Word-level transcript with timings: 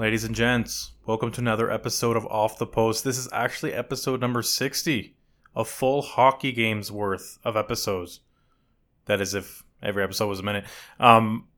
Ladies 0.00 0.24
and 0.24 0.34
gents, 0.34 0.92
welcome 1.04 1.30
to 1.30 1.42
another 1.42 1.70
episode 1.70 2.16
of 2.16 2.24
Off 2.28 2.56
the 2.56 2.66
Post. 2.66 3.04
This 3.04 3.18
is 3.18 3.28
actually 3.34 3.74
episode 3.74 4.18
number 4.18 4.40
60, 4.40 5.14
a 5.54 5.62
full 5.62 6.00
hockey 6.00 6.52
game's 6.52 6.90
worth 6.90 7.38
of 7.44 7.54
episodes. 7.54 8.20
That 9.04 9.20
is, 9.20 9.34
if 9.34 9.62
every 9.82 10.02
episode 10.02 10.28
was 10.28 10.40
a 10.40 10.42
minute. 10.42 10.64
Um, 10.98 11.48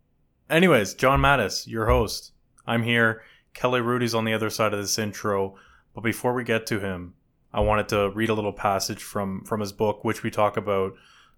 anyways, 0.51 0.95
John 0.95 1.21
Matisz, 1.21 1.69
your 1.69 1.87
host. 1.87 2.33
I'm 2.67 2.83
here. 2.83 3.23
Kelly 3.55 3.79
Hrudey's 3.79 4.13
on 4.13 4.25
the 4.25 4.35
other 4.35 4.51
side 4.51 4.73
of 4.73 4.81
this 4.81 4.99
intro. 4.99 5.55
But 5.95 6.01
before 6.01 6.35
we 6.35 6.43
get 6.43 6.67
to 6.67 6.81
him, 6.81 7.15
I 7.55 7.61
wanted 7.61 7.91
to 7.91 8.11
read 8.11 8.29
a 8.29 8.35
little 8.35 8.53
passage 8.53 9.05
from 9.05 9.45
from 9.45 9.61
his 9.61 9.73
book, 9.73 10.03
which 10.03 10.25
we 10.25 10.33
talk 10.33 10.57
about 10.57 10.95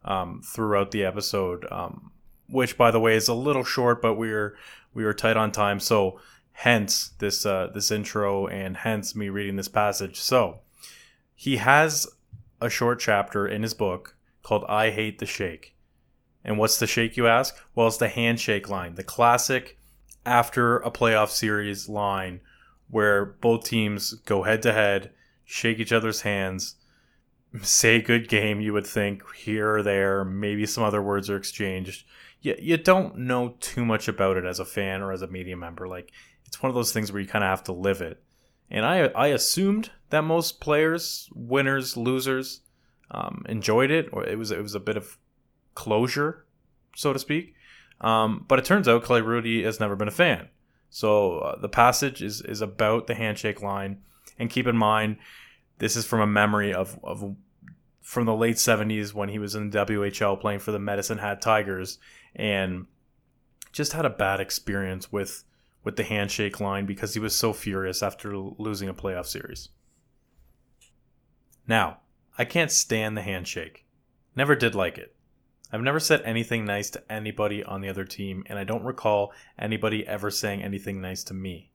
um, 0.07 0.41
throughout 0.43 0.91
the 0.91 1.05
episode. 1.05 1.71
Um, 1.71 2.13
which, 2.49 2.79
by 2.79 2.91
the 2.91 3.01
way, 3.01 3.15
is 3.15 3.29
a 3.29 3.35
little 3.35 3.65
short, 3.65 4.01
but 4.01 4.15
we 4.15 4.31
are 4.31 4.57
we 4.95 5.05
were 5.05 5.13
tight 5.13 5.37
on 5.37 5.53
time, 5.53 5.81
so 5.81 6.19
hence 6.55 7.11
this 7.19 7.45
uh, 7.45 7.71
this 7.75 7.91
intro, 7.91 8.47
and 8.47 8.79
hence 8.79 9.15
me 9.15 9.29
reading 9.29 9.57
this 9.57 9.69
passage. 9.69 10.21
So 10.21 10.61
he 11.35 11.59
has 11.59 12.07
a 12.61 12.71
short 12.71 12.99
chapter 13.01 13.47
in 13.47 13.63
his 13.63 13.75
book 13.75 14.17
called 14.43 14.65
"I 14.69 14.91
Hate 14.91 15.19
the 15.19 15.27
Shake." 15.27 15.75
And 16.45 16.59
what's 16.59 16.79
the 16.79 16.87
shake, 16.87 17.17
you 17.17 17.27
ask? 17.27 17.57
Well, 17.75 17.87
it's 17.87 17.97
the 17.97 18.09
handshake 18.09 18.69
line, 18.69 18.97
the 18.97 19.03
classic 19.03 19.79
after 20.27 20.77
a 20.79 20.91
playoff 20.91 21.31
series 21.31 21.89
line 21.89 22.41
where 22.89 23.25
both 23.25 23.65
teams 23.65 24.13
go 24.13 24.43
head 24.43 24.63
to 24.63 24.73
head, 24.73 25.11
shake 25.45 25.79
each 25.79 25.93
other's 25.93 26.21
hands, 26.21 26.77
say 27.63 28.01
good 28.01 28.29
game, 28.29 28.61
you 28.61 28.73
would 28.73 28.87
think, 28.87 29.23
here 29.35 29.77
or 29.77 29.83
there, 29.83 30.25
maybe 30.25 30.67
some 30.67 30.85
other 30.85 31.03
words 31.03 31.31
are 31.31 31.37
exchanged. 31.37 32.05
You, 32.41 32.57
you 32.59 32.77
don't 32.77 33.19
know 33.19 33.57
too 33.61 33.85
much 33.85 34.07
about 34.07 34.37
it 34.37 34.45
as 34.45 34.61
a 34.61 34.65
fan 34.65 35.03
or 35.03 35.13
as 35.13 35.23
a 35.23 35.27
media 35.27 35.57
member. 35.57 35.89
Like, 35.89 36.13
it's 36.55 36.63
one 36.63 36.71
of 36.71 36.77
those 36.77 36.93
things 36.93 37.11
where 37.11 37.21
you 37.21 37.27
kind 37.27 37.43
of 37.43 37.51
have 37.51 37.65
to 37.65 37.73
live 37.73 38.01
it. 38.01 38.23
And 38.71 38.87
I, 38.87 39.07
I 39.09 39.27
assumed 39.29 39.91
that 40.11 40.23
most 40.23 40.61
players, 40.61 41.29
winners, 41.35 41.97
losers, 41.97 42.61
um, 43.11 43.45
enjoyed 43.49 43.91
it, 43.91 44.09
or 44.13 44.25
it 44.25 44.39
was 44.39 44.53
it 44.53 44.63
was 44.63 44.77
a 44.77 44.81
bit 44.81 44.97
of 44.97 45.19
closure, 45.75 46.47
so 46.95 47.13
to 47.13 47.19
speak. 47.19 47.55
Um, 48.01 48.45
but 48.47 48.61
it 48.61 48.65
turns 48.65 48.87
out 48.87 49.05
Kelly 49.05 49.21
Hrudey 49.21 49.65
has 49.65 49.81
never 49.81 49.97
been 49.97 50.09
a 50.09 50.13
fan. 50.13 50.49
So 50.91 51.39
uh, 51.39 51.59
the 51.59 51.69
passage 51.69 52.23
is 52.23 52.41
is 52.41 52.61
about 52.61 53.09
the 53.09 53.15
handshake 53.15 53.61
line, 53.61 53.99
and 54.39 54.49
keep 54.49 54.69
in 54.69 54.77
mind, 54.77 55.17
this 55.79 55.97
is 55.97 56.07
from 56.07 56.21
a 56.21 56.27
memory 56.27 56.73
of 56.73 56.99
of 57.03 57.35
from 58.01 58.27
the 58.27 58.35
late 58.35 58.57
'70s 58.57 59.13
when 59.13 59.29
he 59.29 59.41
was 59.41 59.57
in 59.57 59.71
the 59.71 59.85
WHL 59.85 60.41
playing 60.41 60.61
for 60.61 60.71
the 60.71 60.79
Medicine 60.79 61.19
Hat 61.19 61.43
Tigers, 61.43 61.99
and 62.37 62.87
just 63.73 63.93
had 63.93 64.07
a 64.07 64.11
bad 64.11 64.39
experience 64.39 65.11
with 65.11 65.45
with 65.85 65.97
the 65.97 66.03
handshake 66.03 66.59
line 66.59 66.87
because 66.87 67.15
he 67.15 67.21
was 67.21 67.37
so 67.37 67.53
furious 67.53 68.03
after 68.03 68.37
losing 68.37 68.89
a 68.89 68.95
playoff 68.95 69.27
series. 69.27 69.69
Now, 71.69 71.99
I 72.37 72.45
can't 72.45 72.73
stand 72.73 73.17
the 73.17 73.23
handshake. 73.23 73.85
Never 74.35 74.57
did 74.57 74.75
like 74.75 74.99
it. 74.99 75.15
I've 75.73 75.81
never 75.81 76.01
said 76.01 76.23
anything 76.25 76.65
nice 76.65 76.91
to 76.91 77.13
anybody 77.13 77.63
on 77.63 77.81
the 77.81 77.89
other 77.89 78.05
team, 78.05 78.45
and 78.47 78.59
I 78.59 78.65
don't 78.65 78.85
recall 78.85 79.33
anybody 79.59 80.07
ever 80.07 80.31
saying 80.31 80.63
anything 80.63 81.01
nice 81.01 81.25
to 81.25 81.35
me. 81.35 81.71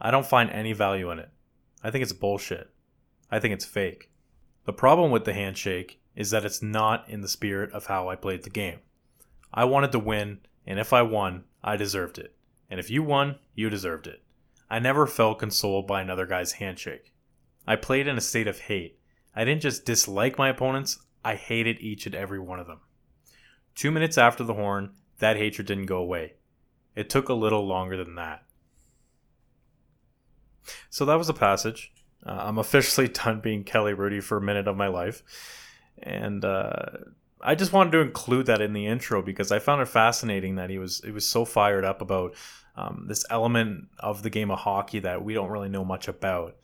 I 0.00 0.10
don't 0.10 0.26
find 0.26 0.50
any 0.50 0.72
value 0.72 1.10
in 1.10 1.18
it. 1.18 1.30
I 1.82 1.90
think 1.90 2.02
it's 2.02 2.12
bullshit. 2.12 2.70
I 3.30 3.40
think 3.40 3.54
it's 3.54 3.64
fake. 3.64 4.10
The 4.64 4.72
problem 4.72 5.10
with 5.10 5.24
the 5.24 5.32
handshake 5.32 6.00
is 6.16 6.30
that 6.30 6.44
it's 6.44 6.62
not 6.62 7.08
in 7.08 7.20
the 7.20 7.28
spirit 7.28 7.72
of 7.72 7.86
how 7.86 8.08
I 8.08 8.16
played 8.16 8.44
the 8.44 8.50
game. 8.50 8.78
I 9.52 9.64
wanted 9.64 9.92
to 9.92 9.98
win, 9.98 10.40
and 10.66 10.78
if 10.78 10.92
I 10.92 11.02
won, 11.02 11.44
I 11.62 11.76
deserved 11.76 12.18
it. 12.18 12.34
And 12.70 12.80
if 12.80 12.90
you 12.90 13.02
won, 13.02 13.36
you 13.54 13.70
deserved 13.70 14.06
it. 14.06 14.22
I 14.70 14.78
never 14.78 15.06
felt 15.06 15.38
consoled 15.38 15.86
by 15.86 16.00
another 16.00 16.26
guy's 16.26 16.52
handshake. 16.52 17.12
I 17.66 17.76
played 17.76 18.06
in 18.06 18.16
a 18.16 18.20
state 18.20 18.48
of 18.48 18.60
hate. 18.60 18.98
I 19.34 19.44
didn't 19.44 19.62
just 19.62 19.84
dislike 19.84 20.38
my 20.38 20.48
opponents, 20.48 20.98
I 21.24 21.36
hated 21.36 21.80
each 21.80 22.06
and 22.06 22.14
every 22.14 22.38
one 22.38 22.60
of 22.60 22.66
them. 22.66 22.80
Two 23.74 23.90
minutes 23.90 24.18
after 24.18 24.44
the 24.44 24.54
horn, 24.54 24.90
that 25.18 25.36
hatred 25.36 25.66
didn't 25.66 25.86
go 25.86 25.98
away. 25.98 26.34
It 26.94 27.10
took 27.10 27.28
a 27.28 27.34
little 27.34 27.66
longer 27.66 27.96
than 27.96 28.14
that. 28.16 28.44
So 30.90 31.04
that 31.04 31.18
was 31.18 31.28
a 31.28 31.34
passage. 31.34 31.92
Uh, 32.24 32.32
I'm 32.32 32.58
officially 32.64 33.08
done 33.08 33.40
being 33.40 33.64
Kelly 33.64 33.94
Hrudey 33.94 34.22
for 34.22 34.38
a 34.38 34.42
minute 34.42 34.68
of 34.68 34.76
my 34.76 34.88
life. 34.88 35.22
And 36.02 36.44
uh, 36.44 36.86
I 37.40 37.54
just 37.54 37.72
wanted 37.72 37.92
to 37.92 38.00
include 38.00 38.46
that 38.46 38.60
in 38.60 38.72
the 38.72 38.86
intro 38.86 39.22
because 39.22 39.52
I 39.52 39.58
found 39.58 39.82
it 39.82 39.88
fascinating 39.88 40.56
that 40.56 40.70
he 40.70 40.78
was 40.78 41.00
he 41.04 41.10
was 41.10 41.28
so 41.28 41.44
fired 41.44 41.84
up 41.84 42.00
about 42.00 42.34
um, 42.76 43.04
this 43.08 43.24
element 43.30 43.88
of 43.98 44.22
the 44.22 44.30
game 44.30 44.50
of 44.50 44.58
hockey 44.58 45.00
that 45.00 45.24
we 45.24 45.34
don't 45.34 45.50
really 45.50 45.68
know 45.68 45.84
much 45.84 46.08
about. 46.08 46.56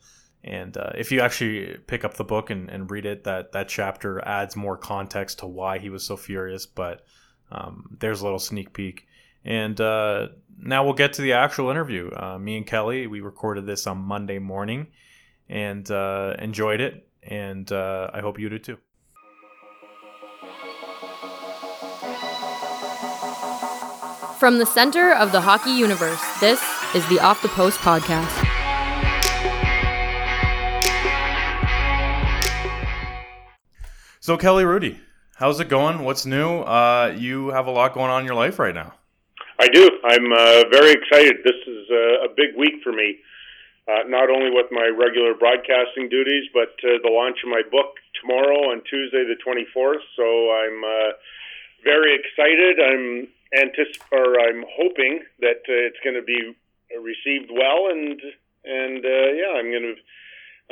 And 0.43 0.75
uh, 0.75 0.91
if 0.97 1.11
you 1.11 1.21
actually 1.21 1.77
pick 1.85 2.03
up 2.03 2.15
the 2.15 2.23
book 2.23 2.49
and, 2.49 2.69
and 2.69 2.89
read 2.89 3.05
it, 3.05 3.25
that 3.25 3.51
that 3.51 3.69
chapter 3.69 4.25
adds 4.27 4.55
more 4.55 4.77
context 4.77 5.39
to 5.39 5.47
why 5.47 5.77
he 5.77 5.89
was 5.89 6.03
so 6.03 6.17
furious. 6.17 6.65
But 6.65 7.05
um, 7.51 7.97
there's 7.99 8.21
a 8.21 8.23
little 8.23 8.39
sneak 8.39 8.73
peek. 8.73 9.07
And 9.43 9.79
uh, 9.79 10.29
now 10.57 10.83
we'll 10.83 10.93
get 10.93 11.13
to 11.13 11.21
the 11.21 11.33
actual 11.33 11.69
interview. 11.69 12.11
Uh, 12.15 12.37
me 12.37 12.57
and 12.57 12.65
Kelly, 12.65 13.07
we 13.07 13.21
recorded 13.21 13.65
this 13.65 13.87
on 13.87 13.97
Monday 13.97 14.39
morning 14.39 14.87
and 15.49 15.89
uh, 15.89 16.35
enjoyed 16.39 16.81
it. 16.81 17.07
And 17.23 17.71
uh, 17.71 18.09
I 18.13 18.21
hope 18.21 18.39
you 18.39 18.49
do 18.49 18.59
too. 18.59 18.77
From 24.41 24.57
the 24.57 24.65
center 24.65 25.13
of 25.13 25.31
the 25.31 25.39
hockey 25.39 25.69
universe, 25.69 26.19
this 26.39 26.59
is 26.95 27.07
the 27.09 27.19
Off 27.19 27.43
the 27.43 27.47
Post 27.49 27.77
podcast. 27.77 28.25
So, 34.19 34.37
Kelly 34.37 34.63
Hrudey, 34.63 34.97
how's 35.35 35.59
it 35.59 35.69
going? 35.69 36.03
What's 36.03 36.25
new? 36.25 36.61
Uh, 36.61 37.13
you 37.15 37.49
have 37.49 37.67
a 37.67 37.69
lot 37.69 37.93
going 37.93 38.09
on 38.09 38.21
in 38.21 38.25
your 38.25 38.33
life 38.33 38.57
right 38.57 38.73
now. 38.73 38.95
I 39.59 39.67
do. 39.67 39.87
I'm 40.05 40.33
uh, 40.33 40.63
very 40.71 40.89
excited. 40.89 41.45
This 41.45 41.61
is 41.67 41.85
uh, 41.91 42.25
a 42.25 42.29
big 42.35 42.57
week 42.57 42.81
for 42.83 42.91
me. 42.91 43.19
Uh, 43.87 44.07
not 44.07 44.31
only 44.31 44.49
with 44.49 44.71
my 44.71 44.87
regular 44.87 45.35
broadcasting 45.35 46.09
duties, 46.09 46.45
but 46.51 46.73
uh, 46.83 46.97
the 47.03 47.11
launch 47.13 47.37
of 47.43 47.51
my 47.51 47.61
book 47.69 47.93
tomorrow 48.19 48.73
on 48.73 48.81
Tuesday, 48.89 49.23
the 49.23 49.37
24th. 49.37 50.01
So 50.17 50.25
I'm 50.25 50.83
uh, 50.83 51.11
very 51.83 52.17
excited. 52.17 52.79
I'm 52.81 53.27
anticip- 53.55 54.11
or 54.11 54.39
I'm 54.39 54.63
hoping 54.77 55.21
that 55.39 55.61
it's 55.67 55.99
going 56.03 56.15
to 56.15 56.23
be 56.23 56.55
received 56.99 57.51
well, 57.51 57.87
and 57.89 58.19
and 58.63 59.03
yeah, 59.03 59.53
I'm 59.57 59.71
going 59.71 59.95
to. 59.95 59.95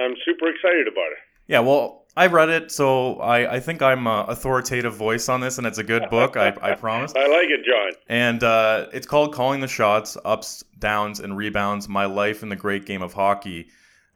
I'm 0.02 0.16
super 0.24 0.48
excited 0.48 0.88
about 0.88 1.12
it. 1.12 1.18
Yeah, 1.48 1.60
well, 1.60 2.06
I 2.16 2.28
read 2.28 2.50
it, 2.50 2.72
so 2.72 3.16
I, 3.16 3.56
I 3.56 3.60
think 3.60 3.82
I'm 3.82 4.06
a 4.08 4.26
authoritative 4.28 4.94
voice 4.94 5.30
on 5.30 5.42
this, 5.42 5.58
and 5.58 5.66
it's 5.66 5.78
a 5.78 5.84
good 5.84 6.10
book. 6.10 6.38
I, 6.38 6.56
I 6.62 6.76
promise. 6.76 7.14
I 7.18 7.28
like 7.28 7.50
it, 7.50 7.66
John. 7.66 7.92
And 8.08 8.44
uh, 8.44 8.88
it's 8.94 9.08
called 9.08 9.34
"Calling 9.34 9.60
the 9.60 9.68
Shots: 9.68 10.18
Ups, 10.26 10.64
Downs, 10.78 11.20
and 11.20 11.36
Rebounds: 11.36 11.90
My 11.90 12.06
Life 12.06 12.44
in 12.44 12.50
the 12.50 12.56
Great 12.56 12.86
Game 12.86 13.02
of 13.02 13.14
Hockey." 13.14 13.70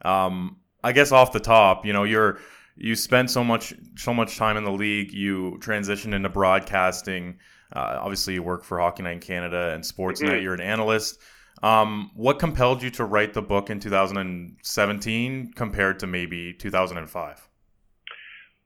Um, 0.04 0.58
I 0.82 0.92
guess 0.92 1.12
off 1.12 1.32
the 1.32 1.40
top, 1.40 1.86
you 1.86 1.92
know, 1.92 2.04
you're 2.04 2.38
you 2.76 2.94
spend 2.94 3.30
so 3.30 3.42
much 3.42 3.74
so 3.96 4.12
much 4.12 4.36
time 4.36 4.56
in 4.56 4.64
the 4.64 4.72
league. 4.72 5.12
You 5.12 5.58
transitioned 5.60 6.14
into 6.14 6.28
broadcasting. 6.28 7.38
Uh, 7.74 7.98
obviously, 8.00 8.34
you 8.34 8.42
work 8.42 8.64
for 8.64 8.78
Hockey 8.78 9.02
Night 9.02 9.12
in 9.12 9.20
Canada 9.20 9.72
and 9.74 9.82
Sportsnet. 9.82 10.28
Mm-hmm. 10.28 10.42
You're 10.42 10.54
an 10.54 10.60
analyst. 10.60 11.18
Um, 11.62 12.10
what 12.14 12.38
compelled 12.38 12.82
you 12.82 12.90
to 12.90 13.04
write 13.04 13.32
the 13.32 13.42
book 13.42 13.70
in 13.70 13.80
2017 13.80 15.52
compared 15.54 15.98
to 16.00 16.06
maybe 16.06 16.52
2005? 16.52 17.48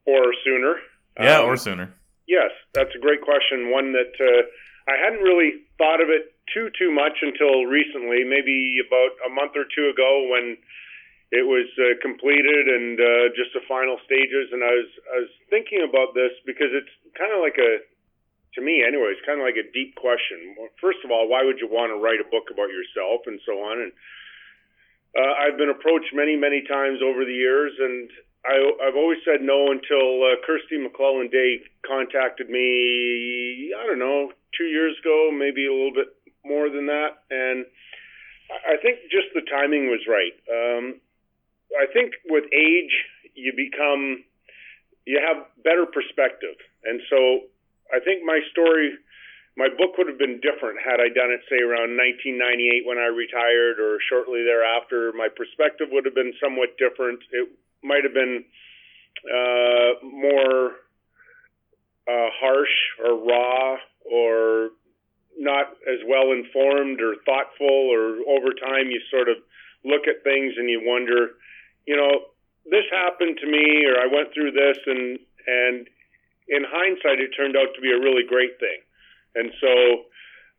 Or 0.07 0.23
sooner. 0.45 0.77
Yeah, 1.21 1.41
um, 1.41 1.47
or 1.47 1.57
sooner. 1.57 1.95
Yes, 2.27 2.51
that's 2.75 2.91
a 2.95 2.99
great 2.99 3.23
question. 3.23 3.71
One 3.71 3.93
that 3.93 4.13
uh, 4.21 4.43
I 4.91 4.97
hadn't 4.97 5.23
really 5.23 5.69
thought 5.79 6.01
of 6.03 6.09
it 6.09 6.35
too 6.53 6.71
too 6.79 6.91
much 6.91 7.21
until 7.23 7.65
recently, 7.67 8.25
maybe 8.25 8.81
about 8.81 9.13
a 9.25 9.31
month 9.33 9.53
or 9.55 9.65
two 9.69 9.89
ago 9.93 10.29
when 10.33 10.57
it 11.31 11.45
was 11.45 11.69
uh, 11.77 11.97
completed 12.01 12.69
and 12.69 12.97
uh, 12.97 13.29
just 13.37 13.53
the 13.53 13.61
final 13.69 14.01
stages. 14.05 14.49
And 14.53 14.65
I 14.65 14.73
was 14.73 14.91
I 15.13 15.17
was 15.25 15.33
thinking 15.51 15.85
about 15.85 16.15
this 16.15 16.33
because 16.45 16.73
it's 16.73 16.93
kind 17.17 17.33
of 17.33 17.41
like 17.45 17.61
a 17.61 17.85
to 18.59 18.65
me 18.65 18.83
anyway, 18.83 19.15
it's 19.15 19.23
kind 19.23 19.39
of 19.39 19.47
like 19.47 19.55
a 19.55 19.71
deep 19.71 19.95
question. 19.95 20.59
First 20.83 21.07
of 21.07 21.15
all, 21.15 21.31
why 21.31 21.47
would 21.47 21.63
you 21.63 21.71
want 21.71 21.95
to 21.95 22.03
write 22.03 22.19
a 22.19 22.27
book 22.27 22.51
about 22.51 22.75
yourself 22.75 23.23
and 23.31 23.39
so 23.47 23.63
on? 23.63 23.79
And 23.87 23.93
uh, 25.15 25.33
I've 25.39 25.57
been 25.57 25.71
approached 25.71 26.11
many, 26.11 26.35
many 26.35 26.67
times 26.67 26.99
over 26.99 27.23
the 27.23 27.33
years, 27.33 27.73
and 27.79 28.11
I, 28.43 28.91
I've 28.91 28.99
always 28.99 29.23
said 29.23 29.47
no 29.47 29.71
until 29.71 30.27
uh, 30.27 30.43
Kirstie 30.43 30.83
McLellan 30.83 31.31
Day 31.31 31.63
contacted 31.87 32.51
me. 32.51 33.73
I 33.79 33.87
don't 33.87 34.03
know, 34.03 34.35
two 34.59 34.67
years 34.67 34.99
ago, 34.99 35.31
maybe 35.31 35.71
a 35.71 35.73
little 35.73 35.95
bit 35.95 36.11
more 36.45 36.69
than 36.69 36.87
that, 36.87 37.23
and 37.31 37.65
I 38.51 38.81
think 38.81 39.07
just 39.11 39.29
the 39.35 39.43
timing 39.43 39.87
was 39.89 40.01
right. 40.09 40.35
Um, 40.49 41.01
I 41.77 41.87
think 41.93 42.15
with 42.27 42.45
age, 42.53 42.95
you 43.35 43.53
become, 43.53 44.25
you 45.05 45.21
have 45.21 45.47
better 45.63 45.85
perspective, 45.85 46.57
and 46.85 47.01
so 47.11 47.49
I 47.93 48.01
think 48.01 48.25
my 48.25 48.41
story 48.51 48.93
my 49.59 49.67
book 49.67 49.99
would 49.99 50.07
have 50.07 50.23
been 50.23 50.39
different 50.39 50.79
had 50.79 51.03
I 51.03 51.11
done 51.11 51.35
it, 51.35 51.43
say, 51.51 51.59
around 51.59 51.99
1998 51.99 52.87
when 52.87 52.97
I 52.97 53.11
retired 53.11 53.83
or 53.83 53.99
shortly 54.07 54.47
thereafter. 54.47 55.11
My 55.19 55.27
perspective 55.27 55.89
would 55.91 56.07
have 56.07 56.15
been 56.15 56.33
somewhat 56.39 56.79
different. 56.79 57.19
It 57.35 57.51
might 57.83 58.07
have 58.07 58.15
been 58.15 58.47
uh, 59.27 59.99
more 60.07 60.79
uh, 62.07 62.31
harsh 62.39 62.77
or 63.03 63.19
raw 63.19 63.77
or 64.07 64.71
not 65.39 65.75
as 65.91 65.99
well 66.07 66.31
informed 66.31 67.03
or 67.03 67.17
thoughtful 67.27 67.91
or 67.91 68.23
over 68.31 68.55
time 68.55 68.91
you 68.91 69.01
sort 69.11 69.29
of 69.29 69.37
look 69.85 70.07
at 70.07 70.23
things 70.25 70.55
and 70.57 70.69
you 70.71 70.83
wonder 70.83 71.39
you 71.87 71.95
know 71.95 72.33
this 72.71 72.85
happened 72.91 73.39
to 73.41 73.47
me 73.47 73.87
or 73.87 73.95
I 74.01 74.07
went 74.11 74.35
through 74.35 74.51
this 74.51 74.79
and 74.87 75.19
and 75.47 75.87
in 76.49 76.65
hindsight 76.65 77.21
it 77.21 77.31
turned 77.37 77.57
out 77.57 77.69
to 77.75 77.81
be 77.81 77.93
a 77.93 78.01
really 78.01 78.25
great 78.29 78.59
thing 78.59 78.81
and 79.35 79.53
so 79.61 80.09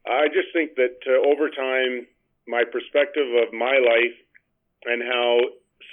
I 0.07 0.27
just 0.27 0.53
think 0.53 0.75
that 0.75 0.97
uh, 1.05 1.27
over 1.27 1.49
time 1.49 2.07
my 2.47 2.63
perspective 2.65 3.27
of 3.45 3.53
my 3.53 3.77
life 3.77 4.17
and 4.85 5.03
how 5.03 5.37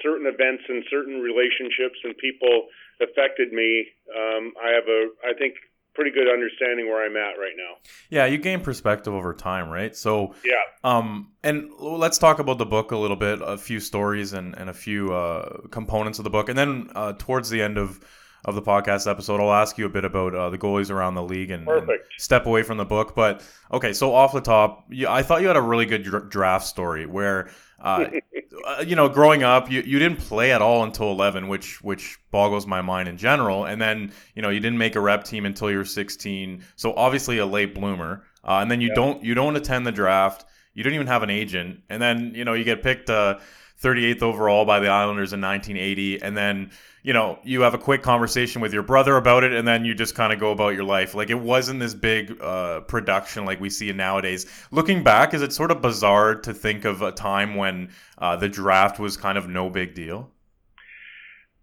certain 0.03 0.27
events 0.27 0.65
and 0.69 0.85
certain 0.91 1.21
relationships 1.21 1.99
and 2.05 2.17
people 2.17 2.69
affected 3.01 3.53
me, 3.53 3.87
um, 4.17 4.53
I 4.63 4.73
have 4.73 4.89
a, 4.89 5.09
I 5.25 5.35
think, 5.39 5.55
pretty 5.95 6.11
good 6.11 6.29
understanding 6.29 6.87
where 6.87 7.05
I'm 7.05 7.17
at 7.17 7.39
right 7.39 7.55
now. 7.57 7.77
Yeah, 8.11 8.27
you 8.27 8.39
gain 8.39 8.61
perspective 8.61 9.13
over 9.13 9.33
time, 9.33 9.71
right? 9.71 9.97
So 9.97 10.35
yeah. 10.45 10.55
Um, 10.85 11.33
and 11.43 11.71
let's 11.79 12.19
talk 12.19 12.39
about 12.39 12.59
the 12.59 12.67
book 12.67 12.93
a 12.93 12.97
little 12.97 13.17
bit, 13.17 13.41
a 13.43 13.57
few 13.57 13.81
stories 13.81 14.33
and 14.33 14.57
and 14.57 14.69
a 14.69 14.75
few 14.75 15.13
uh, 15.13 15.67
components 15.71 16.19
of 16.19 16.25
the 16.25 16.31
book, 16.31 16.49
and 16.49 16.59
then 16.59 16.91
uh, 16.95 17.15
towards 17.19 17.49
the 17.49 17.63
end 17.63 17.79
of 17.79 18.01
of 18.47 18.55
the 18.55 18.63
podcast 18.63 19.11
episode, 19.11 19.41
I'll 19.41 19.53
ask 19.53 19.77
you 19.77 19.87
a 19.87 19.89
bit 19.89 20.05
about 20.05 20.35
uh, 20.35 20.51
the 20.51 20.57
goalies 20.57 20.91
around 20.91 21.17
the 21.17 21.23
league 21.23 21.51
and, 21.51 21.69
and, 21.69 21.91
step 22.17 22.47
away 22.47 22.63
from 22.63 22.79
the 22.79 22.85
book. 22.85 23.15
But 23.15 23.43
okay, 23.73 23.93
so 23.93 24.15
off 24.15 24.33
the 24.33 24.41
top, 24.41 24.87
you, 24.89 25.09
I 25.09 25.23
thought 25.23 25.43
you 25.43 25.49
had 25.49 25.57
a 25.57 25.63
really 25.63 25.85
good 25.85 26.05
dr- 26.05 26.31
draft 26.31 26.67
story 26.67 27.07
where 27.07 27.51
uh, 27.81 28.07
uh, 28.65 28.85
you 28.87 28.97
know, 28.97 29.09
growing 29.09 29.43
up, 29.43 29.71
you, 29.71 29.83
you 29.83 29.99
didn't 29.99 30.19
play 30.19 30.53
at 30.53 30.63
all 30.63 30.85
until 30.85 31.11
11, 31.11 31.49
which 31.49 31.83
which 31.83 32.19
boggles 32.31 32.67
my 32.67 32.81
mind 32.81 33.09
in 33.09 33.17
general. 33.17 33.65
And 33.65 33.83
then, 33.83 34.13
you 34.35 34.43
know, 34.43 34.51
you 34.51 34.61
didn't 34.61 34.79
make 34.79 34.95
a 34.95 35.01
rep 35.01 35.25
team 35.25 35.45
until 35.45 35.71
you 35.71 35.79
were 35.79 35.85
16. 35.85 36.63
So 36.77 36.95
obviously 36.95 37.39
a 37.39 37.47
late 37.47 37.75
bloomer. 37.75 38.25
Uh, 38.45 38.59
and 38.61 38.71
then 38.71 38.81
you 38.81 38.89
yeah. 38.89 38.95
don't 38.95 39.25
you 39.25 39.35
don't 39.35 39.57
attend 39.57 39.87
the 39.87 39.93
draft. 39.93 40.45
You 40.73 40.85
don't 40.85 40.95
even 40.95 41.07
have 41.07 41.23
an 41.23 41.31
agent. 41.31 41.81
And 41.89 42.01
then, 42.01 42.33
you 42.35 42.45
know, 42.45 42.53
you 42.53 42.63
get 42.63 42.83
picked 42.83 43.11
uh, 43.11 43.39
38th 43.83 44.23
overall 44.23 44.65
by 44.65 44.81
the 44.81 44.89
Islanders 44.89 45.33
in 45.33 45.41
1980. 45.41 46.23
And 46.23 46.37
then 46.37 46.71
you 47.07 47.13
know, 47.13 47.39
you 47.45 47.61
have 47.61 47.73
a 47.73 47.79
quick 47.79 48.03
conversation 48.03 48.61
with 48.61 48.73
your 48.73 48.83
brother 48.83 49.17
about 49.17 49.45
it, 49.45 49.53
and 49.53 49.67
then 49.67 49.85
you 49.85 49.95
just 49.95 50.17
kind 50.17 50.33
of 50.33 50.41
go 50.41 50.51
about 50.51 50.71
your 50.71 50.83
life. 50.83 51.15
Like 51.15 51.31
it 51.31 51.39
wasn't 51.39 51.79
this 51.79 51.95
big 51.95 52.37
uh, 52.43 52.81
production 52.81 53.45
like 53.45 53.61
we 53.61 53.71
see 53.71 53.93
nowadays. 53.93 54.45
Looking 54.73 55.05
back, 55.05 55.33
is 55.33 55.41
it 55.41 55.53
sort 55.53 55.71
of 55.71 55.81
bizarre 55.81 56.35
to 56.35 56.53
think 56.53 56.85
of 56.85 57.03
a 57.03 57.13
time 57.13 57.55
when 57.55 57.91
uh, 58.19 58.35
the 58.35 58.49
draft 58.49 58.99
was 58.99 59.17
kind 59.17 59.39
of 59.39 59.49
no 59.49 59.71
big 59.71 59.95
deal? 59.95 60.33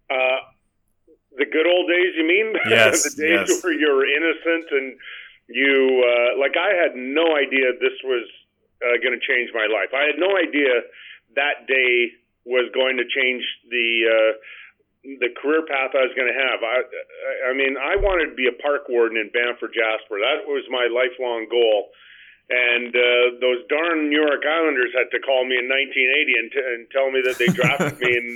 Uh, 0.08 0.48
the 1.36 1.44
good 1.44 1.66
old 1.66 1.90
days, 1.90 2.14
you 2.16 2.26
mean? 2.26 2.54
Yes. 2.70 3.02
the 3.02 3.22
days 3.22 3.46
yes. 3.46 3.62
where 3.62 3.74
you're 3.74 4.08
innocent 4.08 4.64
and 4.70 4.96
you, 5.48 6.02
uh, 6.08 6.40
like, 6.40 6.56
I 6.56 6.72
had 6.72 6.96
no 6.96 7.36
idea 7.36 7.76
this 7.82 8.00
was 8.02 8.26
uh, 8.80 8.96
going 9.04 9.12
to 9.12 9.20
change 9.20 9.50
my 9.52 9.68
life. 9.68 9.92
I 9.92 10.06
had 10.06 10.16
no 10.16 10.38
idea 10.38 10.88
that 11.36 11.66
day 11.66 12.12
was 12.44 12.70
going 12.74 12.96
to 12.98 13.06
change 13.08 13.44
the 13.70 13.88
uh, 14.08 14.32
the 15.04 15.28
career 15.36 15.68
path 15.68 15.92
I 15.92 16.08
was 16.08 16.16
going 16.16 16.32
to 16.32 16.40
have. 16.48 16.64
I, 16.64 16.76
I 17.48 17.52
mean, 17.52 17.76
I 17.76 18.00
wanted 18.00 18.32
to 18.32 18.36
be 18.36 18.48
a 18.48 18.56
park 18.56 18.88
warden 18.88 19.20
in 19.20 19.28
Banff 19.28 19.60
or 19.60 19.68
Jasper. 19.68 20.16
That 20.16 20.48
was 20.48 20.64
my 20.72 20.88
lifelong 20.88 21.44
goal. 21.52 21.92
And 22.48 22.92
uh, 22.92 23.40
those 23.40 23.64
darn 23.68 24.08
New 24.08 24.20
York 24.20 24.44
Islanders 24.44 24.92
had 24.96 25.12
to 25.12 25.20
call 25.20 25.44
me 25.44 25.60
in 25.60 25.68
1980 25.68 26.40
and, 26.40 26.48
t- 26.52 26.60
and 26.60 26.80
tell 26.88 27.08
me 27.12 27.20
that 27.24 27.36
they 27.36 27.48
drafted 27.52 28.00
me 28.00 28.16
in 28.20 28.26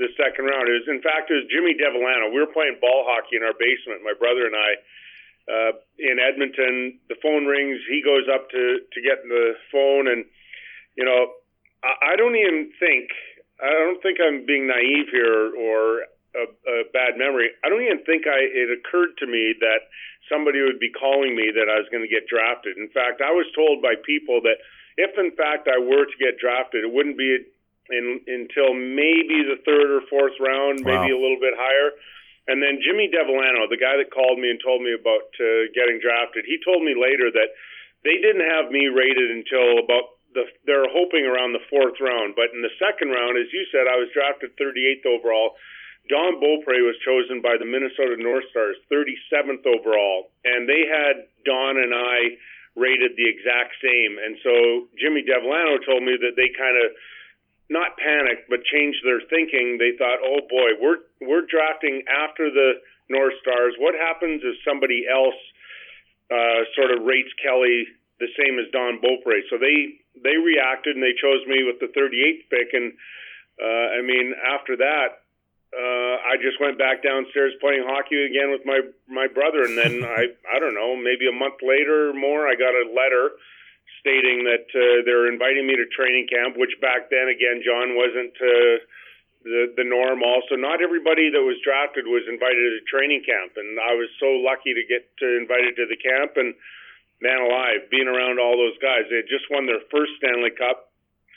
the 0.00 0.08
second 0.16 0.48
round. 0.48 0.68
It 0.68 0.84
was, 0.84 0.88
in 0.88 1.00
fact, 1.04 1.28
it 1.28 1.40
was 1.40 1.48
Jimmy 1.52 1.76
Devellano. 1.76 2.32
We 2.32 2.40
were 2.40 2.52
playing 2.52 2.80
ball 2.80 3.04
hockey 3.08 3.36
in 3.36 3.44
our 3.44 3.56
basement, 3.56 4.00
my 4.00 4.16
brother 4.16 4.48
and 4.48 4.56
I, 4.56 4.70
uh, 5.48 5.72
in 6.00 6.16
Edmonton. 6.20 7.00
The 7.12 7.20
phone 7.20 7.44
rings. 7.44 7.80
He 7.84 8.00
goes 8.00 8.28
up 8.32 8.48
to 8.48 8.80
to 8.80 8.98
get 9.04 9.20
the 9.28 9.60
phone, 9.68 10.08
and 10.08 10.24
you 10.96 11.04
know, 11.04 11.39
I, 11.82 12.16
don't 12.16 12.36
even 12.36 12.72
think 12.78 13.08
I 13.60 13.70
don't 13.70 14.02
think 14.02 14.18
I'm 14.20 14.44
being 14.44 14.68
naive 14.68 15.08
here 15.10 15.52
or 15.56 16.04
a, 16.36 16.44
a 16.44 16.76
bad 16.92 17.16
memory. 17.16 17.50
I 17.64 17.68
don't 17.68 17.82
even 17.82 18.04
think 18.04 18.26
I 18.26 18.40
it 18.40 18.68
occurred 18.68 19.16
to 19.18 19.26
me 19.26 19.54
that 19.60 19.88
somebody 20.28 20.60
would 20.62 20.78
be 20.78 20.92
calling 20.92 21.34
me 21.34 21.50
that 21.50 21.72
I 21.72 21.80
was 21.80 21.88
going 21.90 22.04
to 22.04 22.12
get 22.12 22.28
drafted. 22.28 22.76
In 22.76 22.88
fact, 22.92 23.24
I 23.24 23.32
was 23.32 23.48
told 23.56 23.82
by 23.82 23.96
people 24.04 24.40
that 24.44 24.60
if 24.96 25.16
in 25.16 25.32
fact 25.34 25.68
I 25.68 25.80
were 25.80 26.04
to 26.04 26.16
get 26.20 26.38
drafted, 26.38 26.84
it 26.84 26.92
wouldn't 26.92 27.16
be 27.16 27.48
in, 27.90 28.20
until 28.28 28.76
maybe 28.76 29.42
the 29.42 29.58
third 29.66 29.90
or 29.90 30.04
fourth 30.06 30.36
round, 30.38 30.84
wow. 30.84 31.02
maybe 31.02 31.10
a 31.12 31.18
little 31.18 31.40
bit 31.40 31.56
higher. 31.56 31.96
And 32.48 32.62
then 32.62 32.82
Jimmy 32.82 33.10
Devellano, 33.10 33.68
the 33.68 33.78
guy 33.78 33.98
that 33.98 34.10
called 34.10 34.38
me 34.38 34.50
and 34.50 34.58
told 34.62 34.82
me 34.82 34.94
about 34.94 35.30
uh, 35.38 35.70
getting 35.74 36.00
drafted, 36.02 36.46
he 36.46 36.58
told 36.62 36.82
me 36.82 36.98
later 36.98 37.30
that 37.30 37.54
they 38.02 38.16
didn't 38.18 38.46
have 38.46 38.72
me 38.72 38.88
rated 38.88 39.30
until 39.30 39.82
about 39.82 40.19
the, 40.34 40.46
they're 40.66 40.88
hoping 40.90 41.26
around 41.26 41.52
the 41.52 41.64
fourth 41.68 41.98
round. 41.98 42.38
But 42.38 42.54
in 42.54 42.62
the 42.62 42.72
second 42.78 43.10
round, 43.10 43.38
as 43.38 43.50
you 43.52 43.66
said, 43.70 43.90
I 43.90 43.98
was 43.98 44.08
drafted 44.14 44.54
38th 44.54 45.06
overall. 45.06 45.58
Don 46.08 46.40
Beaupre 46.40 46.82
was 46.82 46.98
chosen 47.04 47.42
by 47.42 47.54
the 47.54 47.68
Minnesota 47.68 48.18
North 48.18 48.46
Stars 48.50 48.76
37th 48.90 49.62
overall, 49.62 50.34
and 50.42 50.66
they 50.66 50.82
had 50.88 51.28
Don 51.44 51.78
and 51.78 51.94
I 51.94 52.40
rated 52.74 53.14
the 53.14 53.28
exact 53.28 53.78
same. 53.82 54.18
And 54.18 54.34
so 54.42 54.90
Jimmy 54.98 55.22
Devellano 55.22 55.78
told 55.84 56.02
me 56.02 56.18
that 56.18 56.34
they 56.34 56.50
kind 56.56 56.78
of 56.82 56.94
not 57.70 57.94
panicked, 57.98 58.50
but 58.50 58.66
changed 58.66 58.98
their 59.06 59.22
thinking. 59.30 59.78
They 59.78 59.94
thought, 59.94 60.18
"Oh 60.18 60.42
boy, 60.50 60.74
we're 60.82 61.00
we're 61.22 61.46
drafting 61.46 62.02
after 62.10 62.50
the 62.50 62.82
North 63.08 63.34
Stars. 63.40 63.74
What 63.78 63.94
happens 63.94 64.42
if 64.42 64.58
somebody 64.66 65.06
else 65.06 65.38
uh, 66.30 66.66
sort 66.74 66.90
of 66.90 67.06
rates 67.06 67.30
Kelly 67.38 67.86
the 68.18 68.28
same 68.34 68.58
as 68.58 68.66
Don 68.72 69.00
Beaupre?" 69.00 69.46
So 69.48 69.58
they 69.58 69.99
they 70.16 70.36
reacted 70.36 70.96
and 70.96 71.02
they 71.02 71.14
chose 71.16 71.46
me 71.46 71.62
with 71.64 71.78
the 71.78 71.92
38th 71.92 72.48
pick. 72.50 72.72
And 72.72 72.92
uh, 73.60 73.86
I 73.98 74.02
mean, 74.02 74.34
after 74.36 74.76
that, 74.76 75.22
uh, 75.70 76.14
I 76.26 76.34
just 76.42 76.58
went 76.58 76.78
back 76.78 77.02
downstairs 77.02 77.54
playing 77.60 77.86
hockey 77.86 78.18
again 78.26 78.50
with 78.50 78.66
my 78.66 78.80
my 79.06 79.26
brother. 79.30 79.62
And 79.62 79.78
then 79.78 80.04
I 80.20 80.34
I 80.50 80.58
don't 80.58 80.74
know, 80.74 80.96
maybe 80.96 81.28
a 81.28 81.34
month 81.34 81.62
later 81.62 82.10
or 82.10 82.14
more, 82.14 82.48
I 82.48 82.54
got 82.54 82.74
a 82.74 82.90
letter 82.90 83.38
stating 84.00 84.48
that 84.48 84.66
uh, 84.72 85.04
they're 85.04 85.28
inviting 85.30 85.66
me 85.66 85.76
to 85.76 85.86
training 85.92 86.26
camp, 86.26 86.56
which 86.56 86.72
back 86.80 87.10
then 87.10 87.28
again, 87.28 87.62
John 87.64 87.94
wasn't. 87.94 88.34
Uh, 88.40 88.86
the 89.40 89.72
the 89.72 89.84
norm 89.88 90.20
also 90.20 90.52
not 90.52 90.84
everybody 90.84 91.32
that 91.32 91.40
was 91.40 91.56
drafted 91.64 92.04
was 92.04 92.28
invited 92.28 92.76
to 92.76 92.80
training 92.84 93.24
camp 93.24 93.56
and 93.56 93.80
I 93.80 93.96
was 93.96 94.12
so 94.20 94.36
lucky 94.36 94.76
to 94.76 94.84
get 94.84 95.08
to 95.16 95.26
invited 95.40 95.80
to 95.80 95.88
the 95.88 95.96
camp 95.96 96.36
and 96.36 96.52
man 97.20 97.40
alive, 97.40 97.90
being 97.90 98.08
around 98.08 98.40
all 98.40 98.56
those 98.56 98.78
guys. 98.80 99.08
They 99.10 99.16
had 99.16 99.30
just 99.30 99.44
won 99.50 99.66
their 99.66 99.80
first 99.90 100.12
Stanley 100.18 100.50
Cup, 100.50 100.90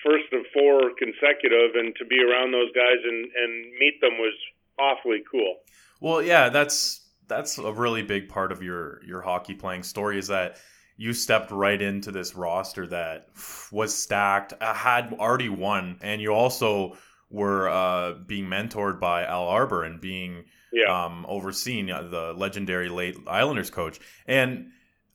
first 0.03 0.31
of 0.33 0.45
four 0.53 0.91
consecutive, 0.97 1.75
and 1.75 1.95
to 1.95 2.05
be 2.05 2.19
around 2.23 2.51
those 2.51 2.71
guys 2.73 2.99
and, 3.03 3.27
and 3.35 3.51
meet 3.79 3.99
them 4.01 4.17
was 4.17 4.35
awfully 4.79 5.23
cool. 5.29 5.57
Well, 5.99 6.21
yeah, 6.21 6.49
that's 6.49 7.01
that's 7.27 7.57
a 7.57 7.71
really 7.71 8.01
big 8.01 8.29
part 8.29 8.51
of 8.51 8.61
your 8.61 9.03
your 9.05 9.21
hockey 9.21 9.53
playing 9.53 9.83
story 9.83 10.19
is 10.19 10.27
that 10.27 10.57
you 10.97 11.13
stepped 11.13 11.51
right 11.51 11.81
into 11.81 12.11
this 12.11 12.35
roster 12.35 12.85
that 12.87 13.29
was 13.71 13.93
stacked, 13.93 14.53
uh, 14.61 14.73
had 14.73 15.13
already 15.13 15.49
won, 15.49 15.97
and 16.01 16.21
you 16.21 16.33
also 16.33 16.95
were 17.29 17.67
uh, 17.67 18.13
being 18.27 18.45
mentored 18.45 18.99
by 18.99 19.25
Al 19.25 19.47
Arbour 19.47 19.83
and 19.83 19.99
being 19.99 20.45
yeah. 20.71 21.05
um, 21.05 21.25
overseen 21.27 21.89
uh, 21.89 22.03
the 22.03 22.33
legendary 22.33 22.89
late 22.89 23.17
Islanders 23.27 23.71
coach. 23.71 23.99
And 24.27 24.71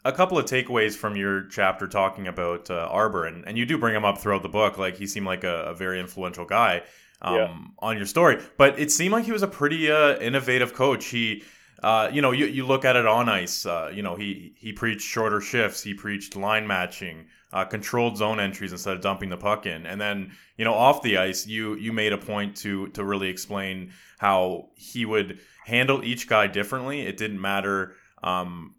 a 0.08 0.12
couple 0.12 0.38
of 0.38 0.46
takeaways 0.46 0.96
from 0.96 1.16
your 1.16 1.44
chapter 1.48 1.86
talking 1.86 2.26
about 2.26 2.70
uh, 2.70 2.88
Arbour, 2.90 3.26
and, 3.26 3.46
and 3.46 3.58
you 3.58 3.66
do 3.66 3.76
bring 3.76 3.94
him 3.94 4.06
up 4.06 4.18
throughout 4.18 4.42
the 4.42 4.48
book. 4.48 4.78
Like 4.78 4.96
he 4.96 5.06
seemed 5.06 5.26
like 5.26 5.44
a, 5.44 5.64
a 5.64 5.74
very 5.74 6.00
influential 6.00 6.46
guy 6.46 6.82
um, 7.20 7.36
yeah. 7.36 7.56
on 7.80 7.96
your 7.98 8.06
story, 8.06 8.42
but 8.56 8.78
it 8.78 8.90
seemed 8.90 9.12
like 9.12 9.26
he 9.26 9.32
was 9.32 9.42
a 9.42 9.48
pretty 9.48 9.90
uh, 9.90 10.18
innovative 10.18 10.72
coach. 10.72 11.04
He, 11.04 11.44
uh, 11.82 12.08
you 12.10 12.22
know, 12.22 12.30
you, 12.30 12.46
you 12.46 12.66
look 12.66 12.86
at 12.86 12.96
it 12.96 13.06
on 13.06 13.28
ice. 13.28 13.66
Uh, 13.66 13.92
you 13.94 14.02
know, 14.02 14.16
he 14.16 14.54
he 14.56 14.72
preached 14.72 15.02
shorter 15.02 15.42
shifts. 15.42 15.82
He 15.82 15.92
preached 15.92 16.36
line 16.36 16.66
matching, 16.66 17.26
uh, 17.52 17.66
controlled 17.66 18.16
zone 18.16 18.40
entries 18.40 18.72
instead 18.72 18.96
of 18.96 19.02
dumping 19.02 19.28
the 19.28 19.36
puck 19.36 19.66
in. 19.66 19.84
And 19.84 20.00
then 20.00 20.32
you 20.56 20.64
know, 20.64 20.74
off 20.74 21.02
the 21.02 21.18
ice, 21.18 21.46
you 21.46 21.74
you 21.74 21.92
made 21.92 22.14
a 22.14 22.18
point 22.18 22.56
to 22.58 22.88
to 22.88 23.04
really 23.04 23.28
explain 23.28 23.92
how 24.18 24.70
he 24.74 25.04
would 25.04 25.38
handle 25.66 26.02
each 26.02 26.28
guy 26.28 26.46
differently. 26.46 27.02
It 27.02 27.18
didn't 27.18 27.42
matter. 27.42 27.94
Um, 28.22 28.74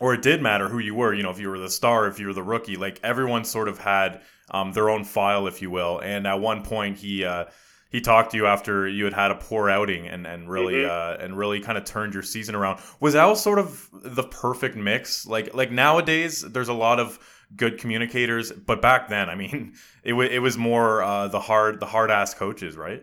or 0.00 0.14
it 0.14 0.22
did 0.22 0.42
matter 0.42 0.68
who 0.68 0.78
you 0.78 0.94
were. 0.94 1.14
You 1.14 1.22
know, 1.22 1.30
if 1.30 1.38
you 1.38 1.48
were 1.48 1.58
the 1.58 1.70
star, 1.70 2.06
if 2.08 2.18
you 2.18 2.26
were 2.26 2.32
the 2.32 2.42
rookie, 2.42 2.76
like 2.76 3.00
everyone 3.02 3.44
sort 3.44 3.68
of 3.68 3.78
had 3.78 4.22
um, 4.50 4.72
their 4.72 4.90
own 4.90 5.04
file, 5.04 5.46
if 5.46 5.62
you 5.62 5.70
will. 5.70 6.00
And 6.00 6.26
at 6.26 6.40
one 6.40 6.62
point, 6.62 6.98
he 6.98 7.24
uh, 7.24 7.46
he 7.90 8.00
talked 8.00 8.32
to 8.32 8.36
you 8.36 8.46
after 8.46 8.88
you 8.88 9.04
had 9.04 9.12
had 9.14 9.30
a 9.30 9.36
poor 9.36 9.70
outing 9.70 10.08
and 10.08 10.26
and 10.26 10.50
really 10.50 10.82
Mhm. 10.82 10.88
uh, 10.88 11.22
and 11.22 11.38
really 11.38 11.60
kind 11.60 11.78
of 11.78 11.84
turned 11.84 12.12
your 12.14 12.22
season 12.24 12.54
around. 12.54 12.80
Was 13.00 13.14
Al 13.14 13.36
sort 13.36 13.58
of 13.58 13.88
the 13.92 14.24
perfect 14.24 14.76
mix? 14.76 15.26
Like 15.26 15.54
like 15.54 15.70
nowadays, 15.70 16.40
there's 16.42 16.68
a 16.68 16.74
lot 16.74 16.98
of 16.98 17.18
good 17.56 17.78
communicators, 17.78 18.50
but 18.50 18.82
back 18.82 19.08
then, 19.08 19.30
I 19.30 19.36
mean, 19.36 19.74
it 20.02 20.12
wa 20.14 20.22
it 20.24 20.40
was 20.40 20.58
more 20.58 21.02
uh, 21.02 21.28
the 21.28 21.40
hard 21.40 21.78
the 21.78 21.86
hard 21.86 22.10
ass 22.10 22.34
coaches, 22.34 22.76
right? 22.76 23.02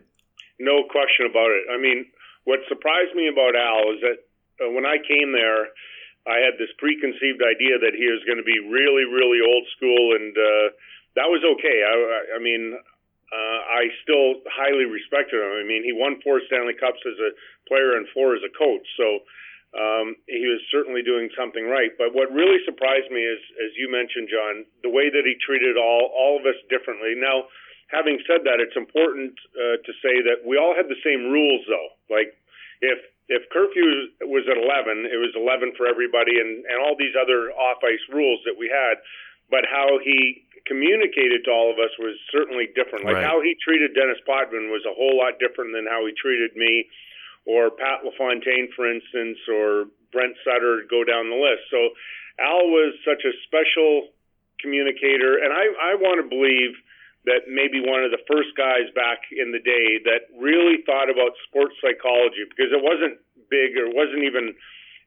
No 0.59 0.83
question 0.91 1.25
about 1.25 1.49
it. 1.51 1.63
I 1.73 1.77
mean, 1.81 2.05
what 2.43 2.59
surprised 2.67 3.15
me 3.15 3.29
about 3.31 3.55
Al 3.55 3.93
is 3.93 4.01
that 4.01 4.65
uh, 4.65 4.69
when 4.71 4.85
I 4.85 4.97
came 4.97 5.31
there, 5.31 5.67
I 6.27 6.37
had 6.45 6.57
this 6.61 6.69
preconceived 6.77 7.41
idea 7.41 7.81
that 7.81 7.97
he 7.97 8.05
was 8.05 8.21
going 8.29 8.37
to 8.37 8.45
be 8.45 8.59
really, 8.61 9.05
really 9.09 9.41
old 9.41 9.65
school, 9.73 10.13
and 10.17 10.33
uh, 10.37 10.67
that 11.17 11.27
was 11.29 11.41
okay. 11.57 11.77
I, 11.81 12.37
I- 12.37 12.43
mean, 12.43 12.77
uh, 13.31 13.59
I 13.73 13.87
still 14.03 14.43
highly 14.51 14.85
respected 14.85 15.39
him. 15.39 15.53
I 15.55 15.63
mean, 15.63 15.81
he 15.87 15.95
won 15.95 16.19
four 16.21 16.41
Stanley 16.51 16.75
Cups 16.75 16.99
as 17.07 17.15
a 17.17 17.31
player 17.65 17.95
and 17.95 18.05
four 18.13 18.35
as 18.35 18.43
a 18.43 18.51
coach, 18.51 18.83
so 18.99 19.23
um, 19.71 20.19
he 20.27 20.43
was 20.51 20.59
certainly 20.67 20.99
doing 21.01 21.31
something 21.31 21.63
right. 21.63 21.95
But 21.95 22.11
what 22.11 22.27
really 22.35 22.59
surprised 22.67 23.07
me 23.09 23.23
is, 23.23 23.39
as 23.63 23.71
you 23.79 23.87
mentioned, 23.87 24.27
John, 24.27 24.67
the 24.83 24.91
way 24.91 25.07
that 25.07 25.23
he 25.23 25.39
treated 25.39 25.79
all 25.79 26.11
all 26.11 26.35
of 26.37 26.45
us 26.45 26.59
differently. 26.67 27.15
Now, 27.15 27.47
having 27.87 28.19
said 28.27 28.43
that, 28.43 28.59
it's 28.59 28.75
important 28.75 29.31
uh, 29.55 29.79
to 29.79 29.91
say 30.03 30.19
that 30.27 30.43
we 30.43 30.59
all 30.59 30.75
had 30.75 30.91
the 30.91 30.99
same 30.99 31.31
rules, 31.31 31.63
though. 31.71 31.89
Like 32.11 32.35
if 32.83 32.99
if 33.31 33.47
curfew 33.49 34.11
was 34.27 34.43
at 34.51 34.59
11, 34.59 35.07
it 35.07 35.15
was 35.15 35.31
11 35.39 35.73
for 35.79 35.87
everybody, 35.87 36.35
and 36.39 36.67
and 36.67 36.77
all 36.83 36.95
these 36.99 37.15
other 37.15 37.51
off 37.55 37.79
ice 37.83 38.03
rules 38.11 38.43
that 38.43 38.59
we 38.59 38.67
had. 38.67 38.99
But 39.49 39.63
how 39.67 39.99
he 40.03 40.43
communicated 40.67 41.43
to 41.47 41.51
all 41.51 41.71
of 41.71 41.79
us 41.79 41.91
was 41.97 42.15
certainly 42.31 42.67
different. 42.75 43.03
Like 43.03 43.19
Right. 43.19 43.25
how 43.25 43.41
he 43.41 43.55
treated 43.63 43.95
Denis 43.95 44.19
Potvin 44.27 44.69
was 44.69 44.85
a 44.85 44.93
whole 44.93 45.17
lot 45.17 45.39
different 45.39 45.73
than 45.73 45.87
how 45.87 46.05
he 46.05 46.13
treated 46.13 46.55
me, 46.55 46.87
or 47.45 47.71
Pat 47.71 48.05
LaFontaine, 48.05 48.69
for 48.75 48.85
instance, 48.85 49.39
or 49.47 49.87
Brent 50.11 50.35
Sutter. 50.43 50.83
Go 50.89 51.03
down 51.03 51.29
the 51.31 51.35
list. 51.39 51.63
So 51.71 51.89
Al 52.39 52.67
was 52.69 52.93
such 53.03 53.23
a 53.25 53.33
special 53.47 54.09
communicator, 54.59 55.39
and 55.39 55.51
I 55.51 55.91
I 55.91 55.95
want 55.95 56.21
to 56.21 56.27
believe 56.27 56.75
that 57.25 57.45
maybe 57.45 57.77
one 57.77 58.01
of 58.01 58.09
the 58.09 58.23
first 58.25 58.49
guys 58.57 58.89
back 58.97 59.21
in 59.29 59.53
the 59.53 59.61
day 59.61 60.01
that 60.09 60.33
really 60.33 60.81
thought 60.89 61.09
about 61.09 61.37
sports 61.45 61.77
psychology 61.77 62.41
because 62.49 62.73
it 62.73 62.81
wasn't 62.81 63.21
big 63.53 63.77
or 63.77 63.93
wasn't 63.93 64.25
even 64.25 64.57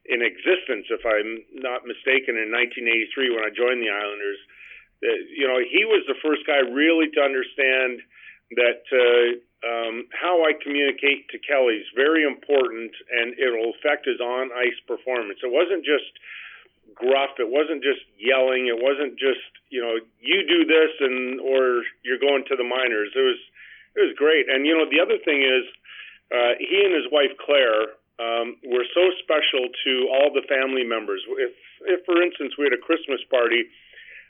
in 0.05 0.21
existence, 0.21 0.85
if 0.93 1.01
I'm 1.03 1.41
not 1.51 1.83
mistaken, 1.83 2.37
in 2.37 2.53
1983 2.53 3.35
when 3.35 3.43
I 3.43 3.51
joined 3.51 3.81
the 3.81 3.91
Islanders. 3.91 4.39
Uh, 5.01 5.17
you 5.33 5.49
know, 5.49 5.59
he 5.59 5.83
was 5.83 6.05
the 6.07 6.15
first 6.21 6.45
guy 6.45 6.61
really 6.61 7.09
to 7.17 7.21
understand 7.21 7.99
that 8.53 8.85
uh, 8.93 9.27
um, 9.65 10.05
how 10.13 10.45
I 10.45 10.53
communicate 10.61 11.27
to 11.33 11.41
Kelly 11.41 11.81
is 11.81 11.89
very 11.97 12.21
important 12.23 12.93
and 13.09 13.33
it'll 13.41 13.73
affect 13.73 14.05
his 14.05 14.21
on 14.21 14.53
ice 14.53 14.77
performance. 14.85 15.41
It 15.41 15.49
wasn't 15.49 15.81
just 15.81 16.13
gruff. 16.95 17.37
It 17.37 17.51
wasn't 17.51 17.83
just 17.83 18.01
yelling. 18.17 18.67
It 18.71 18.79
wasn't 18.79 19.19
just 19.19 19.43
you 19.69 19.83
know 19.83 19.99
you 20.19 20.37
do 20.47 20.65
this 20.65 20.91
and 20.99 21.39
or 21.39 21.83
you're 22.03 22.21
going 22.21 22.47
to 22.47 22.55
the 22.55 22.65
minors. 22.65 23.11
It 23.13 23.21
was 23.21 23.41
it 23.95 24.01
was 24.09 24.13
great. 24.15 24.47
And 24.49 24.65
you 24.65 24.73
know 24.73 24.87
the 24.87 25.03
other 25.03 25.19
thing 25.21 25.43
is 25.43 25.63
uh, 26.31 26.57
he 26.57 26.81
and 26.83 26.95
his 26.95 27.07
wife 27.11 27.35
Claire 27.43 27.95
um, 28.17 28.55
were 28.65 28.87
so 28.95 29.03
special 29.21 29.67
to 29.67 29.91
all 30.09 30.31
the 30.31 30.47
family 30.47 30.83
members. 30.83 31.21
If 31.37 31.53
if 31.85 31.99
for 32.07 32.21
instance 32.23 32.55
we 32.57 32.65
had 32.65 32.73
a 32.73 32.81
Christmas 32.81 33.21
party. 33.29 33.67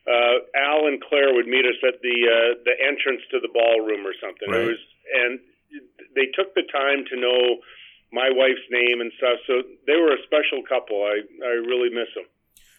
Uh, 0.05 0.45
Al 0.53 0.86
and 0.86 1.01
Claire 1.01 1.34
would 1.34 1.50
meet 1.50 1.65
us 1.65 1.81
at 1.81 1.98
the 2.05 2.13
uh, 2.13 2.62
the 2.62 2.77
entrance 2.77 3.25
to 3.34 3.41
the 3.41 3.50
ballroom 3.50 4.05
or 4.05 4.13
something. 4.22 4.53
Right. 4.53 4.62
It 4.62 4.77
was, 4.77 4.84
and 5.10 5.39
they 6.13 6.29
took 6.38 6.53
the 6.53 6.62
time 6.69 7.10
to 7.10 7.15
know 7.17 7.65
my 8.13 8.29
wife's 8.29 8.63
name 8.69 9.01
and 9.01 9.12
stuff. 9.17 9.41
So 9.48 9.65
they 9.88 9.98
were 9.98 10.13
a 10.13 10.22
special 10.24 10.62
couple. 10.62 11.03
I 11.03 11.25
I 11.41 11.53
really 11.65 11.89
miss 11.89 12.13
them. 12.13 12.29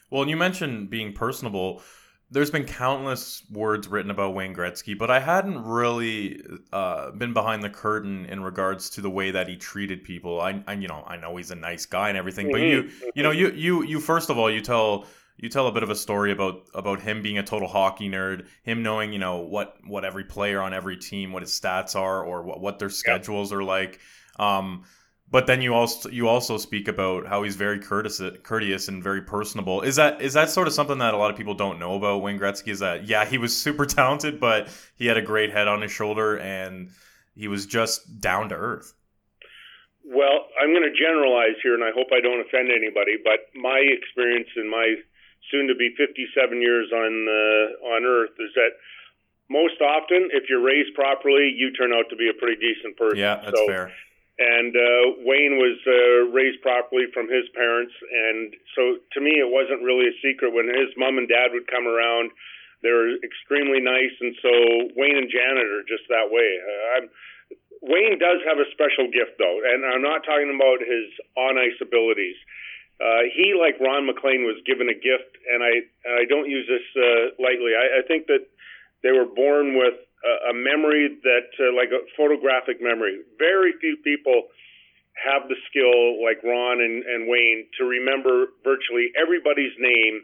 Well, 0.09 0.21
and 0.21 0.29
you 0.29 0.37
mentioned 0.37 0.89
being 0.89 1.13
personable. 1.13 1.81
There's 2.29 2.51
been 2.51 2.65
countless 2.65 3.43
words 3.49 3.87
written 3.87 4.11
about 4.11 4.33
Wayne 4.33 4.53
Gretzky, 4.53 4.97
but 4.97 5.09
I 5.09 5.19
hadn't 5.19 5.63
really 5.63 6.41
uh, 6.73 7.11
been 7.11 7.33
behind 7.33 7.63
the 7.63 7.69
curtain 7.69 8.25
in 8.25 8.43
regards 8.43 8.89
to 8.91 9.01
the 9.01 9.09
way 9.09 9.31
that 9.31 9.47
he 9.47 9.55
treated 9.55 10.03
people. 10.03 10.41
I, 10.41 10.61
I, 10.67 10.73
you 10.73 10.89
know, 10.89 11.05
I 11.07 11.15
know 11.15 11.37
he's 11.37 11.51
a 11.51 11.55
nice 11.55 11.85
guy 11.85 12.09
and 12.09 12.17
everything, 12.17 12.51
but 12.51 12.59
you, 12.59 12.89
you 13.15 13.23
know, 13.23 13.31
you, 13.31 13.51
you, 13.51 13.83
you. 13.83 13.99
First 14.01 14.29
of 14.29 14.37
all, 14.37 14.51
you 14.51 14.59
tell 14.59 15.05
you 15.37 15.49
tell 15.49 15.67
a 15.67 15.71
bit 15.71 15.83
of 15.83 15.89
a 15.89 15.95
story 15.95 16.31
about 16.31 16.67
about 16.73 16.99
him 16.99 17.21
being 17.21 17.37
a 17.37 17.43
total 17.43 17.67
hockey 17.67 18.09
nerd, 18.09 18.47
him 18.63 18.83
knowing, 18.83 19.13
you 19.13 19.19
know, 19.19 19.37
what 19.37 19.77
what 19.85 20.03
every 20.03 20.23
player 20.23 20.61
on 20.61 20.73
every 20.73 20.97
team, 20.97 21.31
what 21.31 21.43
his 21.43 21.57
stats 21.57 21.95
are, 21.95 22.23
or 22.23 22.41
what 22.41 22.59
what 22.59 22.79
their 22.79 22.89
schedules 22.89 23.53
are 23.53 23.63
like. 23.63 23.99
Um, 24.39 24.83
but 25.29 25.47
then 25.47 25.61
you 25.61 25.73
also 25.73 26.09
you 26.09 26.27
also 26.27 26.57
speak 26.57 26.87
about 26.87 27.27
how 27.27 27.43
he's 27.43 27.55
very 27.55 27.79
courteous, 27.79 28.21
courteous 28.43 28.87
and 28.87 29.03
very 29.03 29.21
personable. 29.21 29.81
Is 29.81 29.97
that 29.97 30.21
is 30.21 30.33
that 30.33 30.49
sort 30.49 30.67
of 30.67 30.73
something 30.73 30.97
that 30.99 31.13
a 31.13 31.17
lot 31.17 31.31
of 31.31 31.37
people 31.37 31.53
don't 31.53 31.79
know 31.79 31.95
about 31.95 32.21
Wayne 32.21 32.39
Gretzky? 32.39 32.69
Is 32.69 32.79
that 32.79 33.07
yeah, 33.07 33.25
he 33.25 33.37
was 33.37 33.55
super 33.55 33.85
talented, 33.99 34.39
but 34.39 34.69
he 34.95 35.05
had 35.05 35.17
a 35.17 35.21
great 35.21 35.51
head 35.51 35.67
on 35.67 35.81
his 35.81 35.91
shoulder 35.91 36.39
and 36.39 36.89
he 37.35 37.47
was 37.47 37.65
just 37.65 38.19
down 38.19 38.49
to 38.49 38.55
earth. 38.55 38.93
Well, 40.03 40.47
I'm 40.55 40.71
going 40.71 40.87
to 40.87 40.95
generalize 40.95 41.59
here, 41.61 41.75
and 41.75 41.83
I 41.83 41.91
hope 41.91 42.07
I 42.15 42.21
don't 42.21 42.39
offend 42.39 42.71
anybody. 42.71 43.19
But 43.21 43.51
my 43.53 43.83
experience 43.83 44.47
in 44.55 44.69
my 44.71 44.95
soon-to-be 45.51 45.95
57 45.97 46.61
years 46.61 46.87
on 46.95 47.27
uh, 47.27 47.91
on 47.91 48.05
Earth 48.05 48.31
is 48.39 48.51
that 48.55 48.79
most 49.49 49.79
often, 49.81 50.29
if 50.31 50.49
you're 50.49 50.63
raised 50.63 50.95
properly, 50.95 51.53
you 51.55 51.71
turn 51.71 51.91
out 51.93 52.09
to 52.09 52.15
be 52.15 52.29
a 52.29 52.33
pretty 52.33 52.55
decent 52.55 52.95
person. 52.97 53.17
Yeah, 53.17 53.35
that's 53.43 53.57
so, 53.57 53.67
fair. 53.67 53.91
And 54.37 54.69
uh, 54.69 55.25
Wayne 55.25 55.57
was 55.57 55.81
uh, 55.89 56.29
raised 56.29 56.61
properly 56.61 57.09
from 57.09 57.25
his 57.25 57.49
parents, 57.57 57.93
and 58.05 58.53
so 58.77 59.01
to 59.17 59.19
me, 59.19 59.41
it 59.41 59.49
wasn't 59.49 59.81
really 59.81 60.13
a 60.13 60.21
secret 60.21 60.53
when 60.53 60.69
his 60.69 60.93
mom 60.93 61.17
and 61.17 61.25
dad 61.25 61.57
would 61.57 61.65
come 61.65 61.89
around. 61.89 62.29
They 62.85 62.93
were 62.93 63.17
extremely 63.25 63.81
nice, 63.81 64.13
and 64.21 64.37
so 64.37 64.53
Wayne 64.93 65.17
and 65.17 65.33
Janet 65.33 65.65
are 65.65 65.81
just 65.89 66.05
that 66.13 66.29
way. 66.29 66.49
Uh, 66.61 66.85
I'm, 66.93 67.05
Wayne 67.81 68.21
does 68.21 68.45
have 68.45 68.61
a 68.61 68.69
special 68.77 69.09
gift, 69.09 69.41
though, 69.41 69.57
and 69.65 69.81
I'm 69.81 70.05
not 70.05 70.21
talking 70.21 70.53
about 70.53 70.85
his 70.85 71.09
on 71.33 71.57
ice 71.57 71.77
abilities. 71.81 72.37
Uh, 73.01 73.29
he, 73.33 73.53
like 73.57 73.81
Ron 73.81 74.05
MacLean, 74.05 74.45
was 74.45 74.61
given 74.65 74.89
a 74.89 74.97
gift, 74.97 75.33
and 75.49 75.65
I 75.65 75.85
and 76.05 76.13
I 76.17 76.25
don't 76.25 76.49
use 76.49 76.65
this 76.69 76.85
uh, 76.93 77.33
lightly. 77.41 77.73
I, 77.73 78.01
I 78.01 78.01
think 78.05 78.25
that 78.29 78.45
they 79.01 79.13
were 79.13 79.29
born 79.29 79.77
with 79.77 79.97
a, 80.51 80.53
memory 80.53 81.17
that, 81.23 81.49
uh, 81.59 81.75
like 81.75 81.89
a 81.89 82.03
photographic 82.15 82.81
memory. 82.81 83.21
Very 83.37 83.73
few 83.79 83.97
people 84.03 84.49
have 85.17 85.49
the 85.49 85.57
skill, 85.69 86.21
like 86.21 86.43
Ron 86.43 86.81
and, 86.81 87.03
and 87.03 87.27
Wayne, 87.27 87.65
to 87.79 87.85
remember 87.85 88.53
virtually 88.63 89.09
everybody's 89.17 89.73
name, 89.79 90.21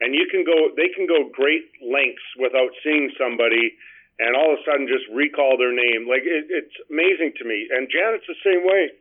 and 0.00 0.14
you 0.14 0.28
can 0.30 0.44
go. 0.44 0.70
They 0.76 0.92
can 0.94 1.08
go 1.08 1.28
great 1.32 1.66
lengths 1.80 2.24
without 2.38 2.70
seeing 2.84 3.10
somebody 3.18 3.74
and 4.18 4.32
all 4.32 4.52
of 4.52 4.60
a 4.60 4.62
sudden 4.64 4.88
just 4.88 5.04
recall 5.12 5.60
their 5.60 5.72
name. 5.72 6.08
Like 6.08 6.24
it, 6.24 6.48
it's 6.48 6.76
amazing 6.88 7.36
to 7.40 7.44
me. 7.44 7.68
And 7.68 7.88
Janet's 7.92 8.24
the 8.24 8.40
same 8.40 8.64
way. 8.64 8.96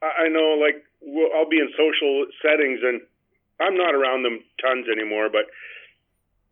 I, 0.00 0.26
I 0.26 0.32
know, 0.32 0.56
like 0.56 0.80
we'll, 1.04 1.28
I'll 1.36 1.48
be 1.48 1.60
in 1.60 1.68
social 1.76 2.24
settings, 2.40 2.80
and 2.80 3.04
I'm 3.60 3.76
not 3.76 3.92
around 3.92 4.24
them 4.24 4.40
tons 4.60 4.88
anymore, 4.88 5.28
but 5.28 5.48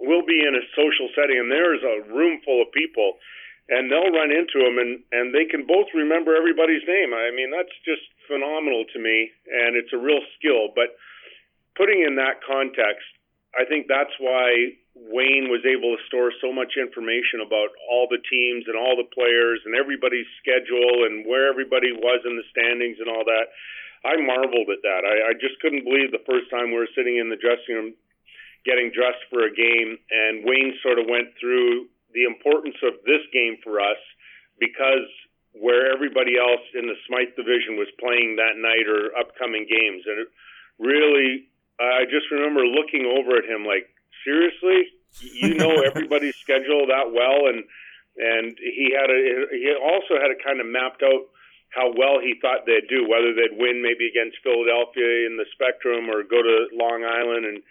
we'll 0.06 0.26
be 0.26 0.40
in 0.40 0.54
a 0.54 0.64
social 0.76 1.08
setting, 1.14 1.38
and 1.38 1.50
there's 1.50 1.82
a 1.82 2.06
room 2.12 2.40
full 2.44 2.62
of 2.62 2.72
people, 2.72 3.18
and 3.68 3.90
they'll 3.90 4.12
run 4.12 4.30
into 4.30 4.60
them, 4.60 4.76
and 4.78 5.00
and 5.12 5.34
they 5.34 5.44
can 5.44 5.66
both 5.66 5.88
remember 5.94 6.36
everybody's 6.36 6.84
name. 6.86 7.12
I 7.12 7.32
mean, 7.32 7.50
that's 7.50 7.72
just 7.84 8.04
phenomenal 8.28 8.84
to 8.92 8.98
me, 8.98 9.32
and 9.48 9.76
it's 9.76 9.92
a 9.92 10.00
real 10.00 10.20
skill. 10.38 10.72
But 10.74 10.96
putting 11.76 12.04
in 12.04 12.16
that 12.16 12.44
context, 12.44 13.08
I 13.56 13.64
think 13.64 13.86
that's 13.86 14.14
why 14.18 14.76
Wayne 14.94 15.50
was 15.50 15.66
able 15.66 15.94
to 15.94 16.06
store 16.06 16.30
so 16.38 16.54
much 16.54 16.78
information 16.78 17.42
about 17.42 17.74
all 17.90 18.06
the 18.06 18.22
teams 18.30 18.66
and 18.70 18.78
all 18.78 18.94
the 18.94 19.10
players 19.10 19.58
and 19.66 19.74
everybody's 19.74 20.28
schedule 20.38 21.06
and 21.06 21.26
where 21.26 21.50
everybody 21.50 21.90
was 21.90 22.22
in 22.22 22.38
the 22.38 22.46
standings 22.54 22.98
and 23.02 23.10
all 23.10 23.26
that. 23.26 23.50
I 24.04 24.20
marveled 24.20 24.68
at 24.68 24.84
that. 24.84 25.02
I, 25.02 25.30
I 25.30 25.32
just 25.34 25.58
couldn't 25.64 25.82
believe 25.82 26.12
the 26.12 26.28
first 26.28 26.50
time 26.52 26.70
we 26.70 26.78
were 26.78 26.94
sitting 26.94 27.16
in 27.16 27.32
the 27.32 27.40
dressing 27.40 27.74
room 27.74 27.90
getting 28.64 28.90
dressed 28.90 29.22
for 29.30 29.44
a 29.44 29.52
game, 29.52 29.98
and 30.10 30.44
Wayne 30.44 30.74
sort 30.82 30.98
of 30.98 31.06
went 31.08 31.36
through 31.40 31.86
the 32.12 32.24
importance 32.24 32.76
of 32.82 33.00
this 33.04 33.20
game 33.32 33.58
for 33.62 33.80
us 33.80 34.00
because 34.58 35.08
where 35.54 35.92
everybody 35.92 36.34
else 36.38 36.62
in 36.74 36.86
the 36.86 36.98
Smythe 37.06 37.36
division 37.36 37.78
was 37.78 37.90
playing 38.00 38.36
that 38.36 38.58
night 38.58 38.90
or 38.90 39.14
upcoming 39.14 39.66
games. 39.70 40.02
And 40.06 40.26
it 40.26 40.28
really, 40.78 41.46
I 41.78 42.06
just 42.10 42.30
remember 42.30 42.66
looking 42.66 43.06
over 43.06 43.38
at 43.38 43.46
him 43.46 43.62
like, 43.62 43.86
seriously, 44.26 44.90
you 45.20 45.54
know 45.54 45.82
everybody's 45.86 46.34
schedule 46.36 46.86
that 46.90 47.12
well, 47.14 47.46
and 47.46 47.62
and 48.16 48.56
he 48.58 48.94
had 48.94 49.10
a 49.10 49.46
he 49.50 49.74
also 49.74 50.18
had 50.18 50.30
it 50.30 50.42
kind 50.42 50.60
of 50.60 50.66
mapped 50.66 51.02
out 51.02 51.30
how 51.70 51.90
well 51.90 52.22
he 52.22 52.38
thought 52.38 52.66
they'd 52.66 52.86
do, 52.88 53.06
whether 53.06 53.34
they'd 53.34 53.58
win 53.58 53.82
maybe 53.82 54.06
against 54.06 54.38
Philadelphia 54.42 55.26
in 55.26 55.34
the 55.36 55.46
Spectrum 55.54 56.06
or 56.06 56.22
go 56.22 56.38
to 56.38 56.70
Long 56.72 57.02
Island 57.02 57.46
and 57.46 57.62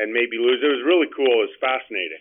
and 0.00 0.12
maybe 0.12 0.38
lose. 0.38 0.60
It 0.62 0.66
was 0.66 0.82
really 0.84 1.06
cool. 1.14 1.26
It 1.26 1.48
was 1.50 1.56
fascinating. 1.60 2.18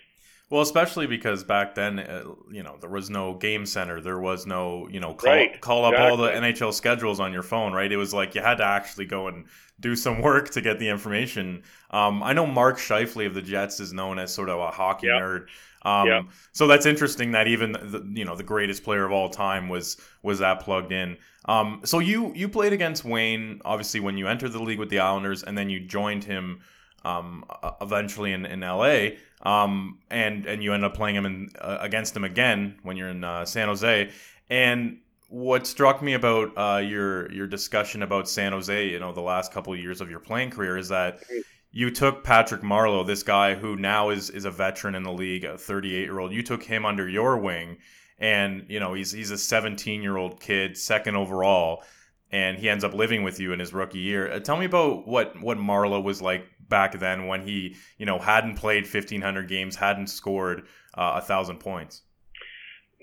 Well, 0.50 0.62
especially 0.62 1.05
because 1.05 1.43
back 1.43 1.75
then, 1.75 2.00
uh, 2.00 2.24
you 2.51 2.63
know, 2.63 2.77
there 2.81 2.89
was 2.89 3.09
no 3.12 3.36
game 3.36 3.67
center. 3.67 4.01
There 4.01 4.19
was 4.19 4.48
no, 4.48 4.88
you 4.89 5.00
know, 5.00 5.13
call, 5.13 5.31
Right, 5.31 5.62
call 5.62 5.86
up 5.86 5.93
all 6.00 6.17
the. 6.17 6.29
NHL 6.31 6.74
schedules 6.74 7.19
on 7.19 7.31
your 7.31 7.43
phone, 7.43 7.71
right? 7.71 7.91
It 7.91 7.98
was 7.98 8.15
like 8.15 8.33
you 8.33 8.41
had 8.41 8.55
to 8.57 8.65
actually 8.65 9.05
go 9.05 9.27
and 9.27 9.45
do 9.79 9.95
some 9.95 10.21
work 10.24 10.50
to 10.51 10.62
get 10.62 10.79
the 10.79 10.89
information. 10.89 11.62
Um, 11.91 12.24
I 12.24 12.33
know 12.33 12.48
Mark 12.48 12.79
Scheifele 12.79 13.27
of 13.27 13.36
the 13.36 13.43
Jets 13.43 13.79
is 13.79 13.93
known 13.93 14.17
as 14.17 14.33
sort 14.33 14.50
of 14.50 14.59
a 14.59 14.71
hockey 14.71 15.05
Yeah. 15.07 15.19
nerd. 15.21 15.45
Um, 15.83 16.07
Yeah. 16.07 16.21
So 16.51 16.65
that's 16.65 16.88
interesting 16.88 17.31
that 17.33 17.48
even 17.48 17.71
the, 17.74 18.03
you 18.13 18.25
know 18.25 18.36
the 18.36 18.43
greatest 18.43 18.83
player 18.83 19.05
of 19.05 19.12
all 19.12 19.29
time 19.29 19.69
was 19.69 19.98
was 20.24 20.39
that 20.39 20.62
plugged 20.62 20.91
in. 20.91 21.15
Um, 21.45 21.81
so 21.86 22.00
you 22.00 22.33
you 22.36 22.50
played 22.50 22.74
against 22.74 23.05
Wayne 23.05 23.62
obviously 23.65 24.00
when 24.00 24.17
you 24.17 24.27
entered 24.27 24.51
the 24.53 24.62
league 24.63 24.79
with 24.79 24.89
the 24.89 25.00
Islanders, 25.00 25.43
and 25.43 25.55
then 25.55 25.69
you 25.69 25.79
joined 25.79 26.24
him 26.24 26.59
um, 27.05 27.45
eventually 27.81 28.33
in, 28.33 28.45
in 28.45 28.61
LA. 28.61 29.09
Um, 29.41 29.99
and 30.09 30.45
and 30.45 30.61
you 30.61 30.73
end 30.73 30.83
up 30.83 30.93
playing 30.93 31.15
him 31.15 31.25
in, 31.25 31.49
uh, 31.59 31.77
against 31.79 32.15
him 32.15 32.25
again 32.25 32.77
when 32.83 32.97
you're 32.97 33.09
in 33.09 33.23
uh, 33.23 33.45
San 33.45 33.67
Jose. 33.67 34.09
And 34.49 34.99
what 35.29 35.67
struck 35.67 36.01
me 36.01 36.13
about 36.13 36.51
uh, 36.57 36.79
your 36.79 37.31
your 37.31 37.47
discussion 37.47 38.03
about 38.03 38.27
San 38.27 38.51
Jose, 38.51 38.89
you 38.89 38.99
know, 38.99 39.13
the 39.13 39.21
last 39.21 39.53
couple 39.53 39.71
of 39.71 39.79
years 39.79 40.01
of 40.01 40.09
your 40.09 40.19
playing 40.19 40.49
career, 40.49 40.77
is 40.77 40.89
that 40.89 41.23
you 41.71 41.91
took 41.91 42.23
Patrick 42.23 42.61
Marleau, 42.61 43.05
this 43.05 43.23
guy 43.23 43.53
who 43.53 43.75
now 43.75 44.09
is 44.09 44.29
is 44.29 44.45
a 44.45 44.51
veteran 44.51 44.95
in 44.95 45.03
the 45.03 45.13
league, 45.13 45.45
a 45.45 45.57
38 45.57 46.01
year 46.01 46.19
old. 46.19 46.33
You 46.33 46.43
took 46.43 46.63
him 46.63 46.85
under 46.85 47.07
your 47.07 47.37
wing, 47.37 47.77
and 48.17 48.65
you 48.67 48.79
know 48.79 48.93
he's 48.93 49.11
he's 49.11 49.31
a 49.31 49.37
17 49.37 50.01
year 50.01 50.17
old 50.17 50.39
kid, 50.39 50.77
second 50.77 51.15
overall, 51.15 51.83
and 52.31 52.57
he 52.57 52.67
ends 52.67 52.83
up 52.83 52.93
living 52.93 53.23
with 53.23 53.39
you 53.39 53.53
in 53.53 53.59
his 53.59 53.73
rookie 53.73 53.99
year. 53.99 54.31
Uh, 54.31 54.39
tell 54.39 54.57
me 54.57 54.65
about 54.65 55.07
what 55.07 55.39
what 55.41 55.57
Marleau 55.57 56.03
was 56.03 56.21
like 56.21 56.45
back 56.69 56.97
then 56.99 57.27
when 57.27 57.41
he 57.41 57.75
you 57.97 58.05
know 58.05 58.19
hadn't 58.19 58.55
played 58.55 58.83
1500 58.83 59.47
games, 59.47 59.75
hadn't 59.75 60.07
scored 60.07 60.67
uh, 60.93 61.13
a 61.17 61.21
thousand 61.21 61.59
points. 61.59 62.03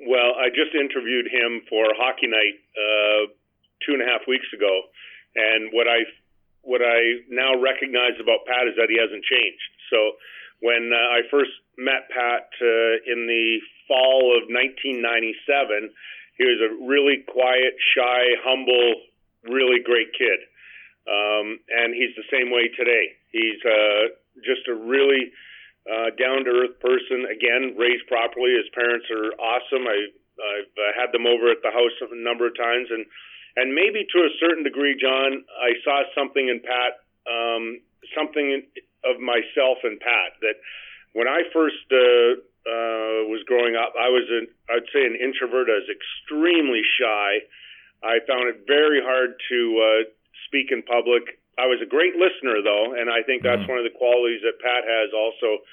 Well, 0.06 0.36
I 0.36 0.48
just 0.50 0.74
interviewed 0.74 1.26
him 1.26 1.62
for 1.68 1.86
Hockey 1.96 2.28
Night 2.28 2.56
uh, 2.76 3.32
two 3.84 3.94
and 3.94 4.02
a 4.02 4.06
half 4.06 4.28
weeks 4.28 4.46
ago, 4.54 4.82
and 5.34 5.70
what 5.72 5.88
I 5.88 6.04
what 6.62 6.82
I 6.82 7.22
now 7.30 7.54
recognize 7.60 8.18
about 8.20 8.42
Pat 8.46 8.66
is 8.66 8.74
that 8.76 8.90
he 8.90 8.98
hasn't 8.98 9.22
changed. 9.22 9.70
So 9.90 10.18
when 10.60 10.90
uh, 10.90 10.98
I 10.98 11.22
first 11.30 11.54
met 11.78 12.10
Pat 12.10 12.50
uh, 12.58 13.06
in 13.06 13.30
the 13.30 13.62
fall 13.86 14.34
of 14.34 14.50
1997, 14.50 15.94
he 16.36 16.44
was 16.44 16.60
a 16.60 16.70
really 16.84 17.24
quiet, 17.24 17.78
shy, 17.94 18.34
humble, 18.42 19.06
really 19.46 19.80
great 19.80 20.12
kid, 20.12 20.42
um, 21.06 21.58
and 21.70 21.94
he's 21.94 22.14
the 22.18 22.26
same 22.30 22.50
way 22.50 22.68
today. 22.74 23.14
He's 23.30 23.62
uh, 23.62 24.14
just 24.42 24.66
a 24.66 24.74
really 24.74 25.30
uh, 25.86 26.10
down 26.18 26.42
to 26.44 26.50
earth 26.50 26.76
person. 26.82 27.30
Again, 27.30 27.78
raised 27.78 28.06
properly. 28.10 28.58
His 28.58 28.66
parents 28.74 29.06
are 29.10 29.30
awesome. 29.38 29.86
I, 29.86 29.98
I've 30.36 30.74
uh, 30.74 30.92
had 30.98 31.14
them 31.14 31.26
over 31.26 31.50
at 31.50 31.62
the 31.62 31.70
house 31.70 31.94
a 32.02 32.10
number 32.18 32.46
of 32.46 32.58
times, 32.58 32.90
and 32.90 33.06
and 33.56 33.72
maybe 33.72 34.04
to 34.04 34.18
a 34.20 34.32
certain 34.38 34.64
degree, 34.64 34.98
John, 35.00 35.46
I 35.56 35.72
saw 35.80 36.04
something 36.12 36.44
in 36.44 36.60
Pat, 36.60 37.00
um, 37.24 37.80
something 38.12 38.62
of 39.00 39.16
myself 39.16 39.80
in 39.84 39.96
Pat 39.96 40.36
that 40.44 40.60
when 41.16 41.24
I 41.26 41.40
first 41.54 41.86
uh, 41.88 42.36
uh, 42.68 43.30
was 43.32 43.40
growing 43.46 43.78
up, 43.78 43.94
I 43.96 44.10
was 44.10 44.28
an 44.28 44.46
I'd 44.68 44.90
say 44.92 45.06
an 45.06 45.16
introvert. 45.16 45.70
I 45.70 45.80
was 45.80 45.88
extremely 45.88 46.82
shy. 47.00 47.46
I 48.04 48.20
found 48.28 48.52
it 48.52 48.68
very 48.68 49.00
hard 49.00 49.40
to 49.48 49.60
uh, 49.80 50.02
speak 50.46 50.72
in 50.72 50.82
public. 50.82 51.38
I 51.58 51.66
was 51.66 51.80
a 51.82 51.86
great 51.88 52.16
listener, 52.16 52.62
though, 52.62 52.92
and 52.94 53.10
I 53.10 53.22
think 53.22 53.42
that's 53.42 53.62
Mhm. 53.62 53.68
one 53.68 53.78
of 53.78 53.84
the 53.84 53.98
qualities 53.98 54.42
that 54.42 54.58
Pat 54.60 54.84
has 54.84 55.12
also. 55.12 55.64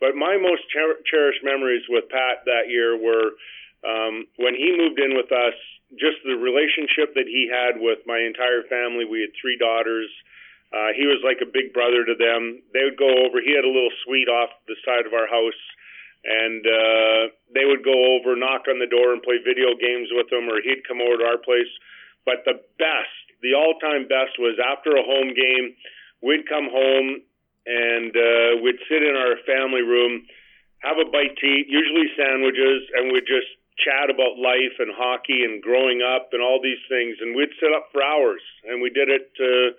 But 0.00 0.16
my 0.16 0.36
most 0.36 0.62
cher- 0.70 1.00
cherished 1.04 1.42
memories 1.42 1.86
with 1.88 2.08
Pat 2.08 2.44
that 2.46 2.68
year 2.68 2.96
were 2.96 3.36
um, 3.82 4.28
when 4.36 4.54
he 4.54 4.76
moved 4.76 5.00
in 5.00 5.14
with 5.16 5.32
us. 5.32 5.54
Just 5.96 6.22
the 6.22 6.36
relationship 6.36 7.14
that 7.14 7.26
he 7.26 7.48
had 7.48 7.80
with 7.80 8.06
my 8.06 8.18
entire 8.20 8.62
family. 8.64 9.06
We 9.06 9.22
had 9.22 9.32
three 9.40 9.56
daughters. 9.56 10.10
Uh, 10.70 10.92
he 10.92 11.06
was 11.06 11.18
like 11.24 11.40
a 11.40 11.46
big 11.46 11.72
brother 11.72 12.04
to 12.04 12.14
them. 12.14 12.62
They 12.72 12.84
would 12.84 12.96
go 12.96 13.08
over. 13.24 13.40
He 13.40 13.52
had 13.56 13.64
a 13.64 13.72
little 13.72 13.90
suite 14.04 14.28
off 14.28 14.50
the 14.68 14.76
side 14.84 15.06
of 15.06 15.14
our 15.14 15.26
house, 15.26 15.60
and 16.24 16.62
uh, 16.64 17.28
they 17.54 17.64
would 17.64 17.82
go 17.82 18.14
over, 18.14 18.36
knock 18.36 18.68
on 18.68 18.78
the 18.78 18.86
door, 18.86 19.12
and 19.12 19.22
play 19.22 19.38
video 19.38 19.74
games 19.74 20.12
with 20.12 20.28
them, 20.28 20.48
or 20.48 20.60
he'd 20.60 20.86
come 20.86 21.00
over 21.00 21.16
to 21.16 21.24
our 21.24 21.38
place. 21.38 21.72
But 22.24 22.44
the 22.44 22.60
best, 22.78 23.19
the 23.42 23.54
all-time 23.56 24.08
best, 24.08 24.38
was 24.38 24.58
after 24.60 24.96
a 24.96 25.04
home 25.04 25.32
game, 25.32 25.74
we'd 26.22 26.48
come 26.48 26.68
home 26.68 27.22
and 27.66 28.12
uh, 28.12 28.60
we'd 28.62 28.80
sit 28.88 29.02
in 29.02 29.16
our 29.16 29.36
family 29.44 29.82
room, 29.84 30.24
have 30.80 30.96
a 30.96 31.08
bite 31.08 31.36
to 31.36 31.46
eat, 31.46 31.68
usually 31.68 32.08
sandwiches, 32.16 32.88
and 32.96 33.12
we'd 33.12 33.28
just 33.28 33.48
chat 33.80 34.12
about 34.12 34.36
life 34.36 34.76
and 34.80 34.92
hockey 34.92 35.44
and 35.44 35.62
growing 35.64 36.00
up 36.04 36.32
and 36.32 36.40
all 36.40 36.60
these 36.60 36.80
things. 36.88 37.16
And 37.20 37.36
we'd 37.36 37.52
sit 37.60 37.72
up 37.72 37.88
for 37.92 38.04
hours, 38.04 38.44
and 38.68 38.80
we 38.80 38.90
did 38.90 39.08
it 39.08 39.32
uh, 39.40 39.72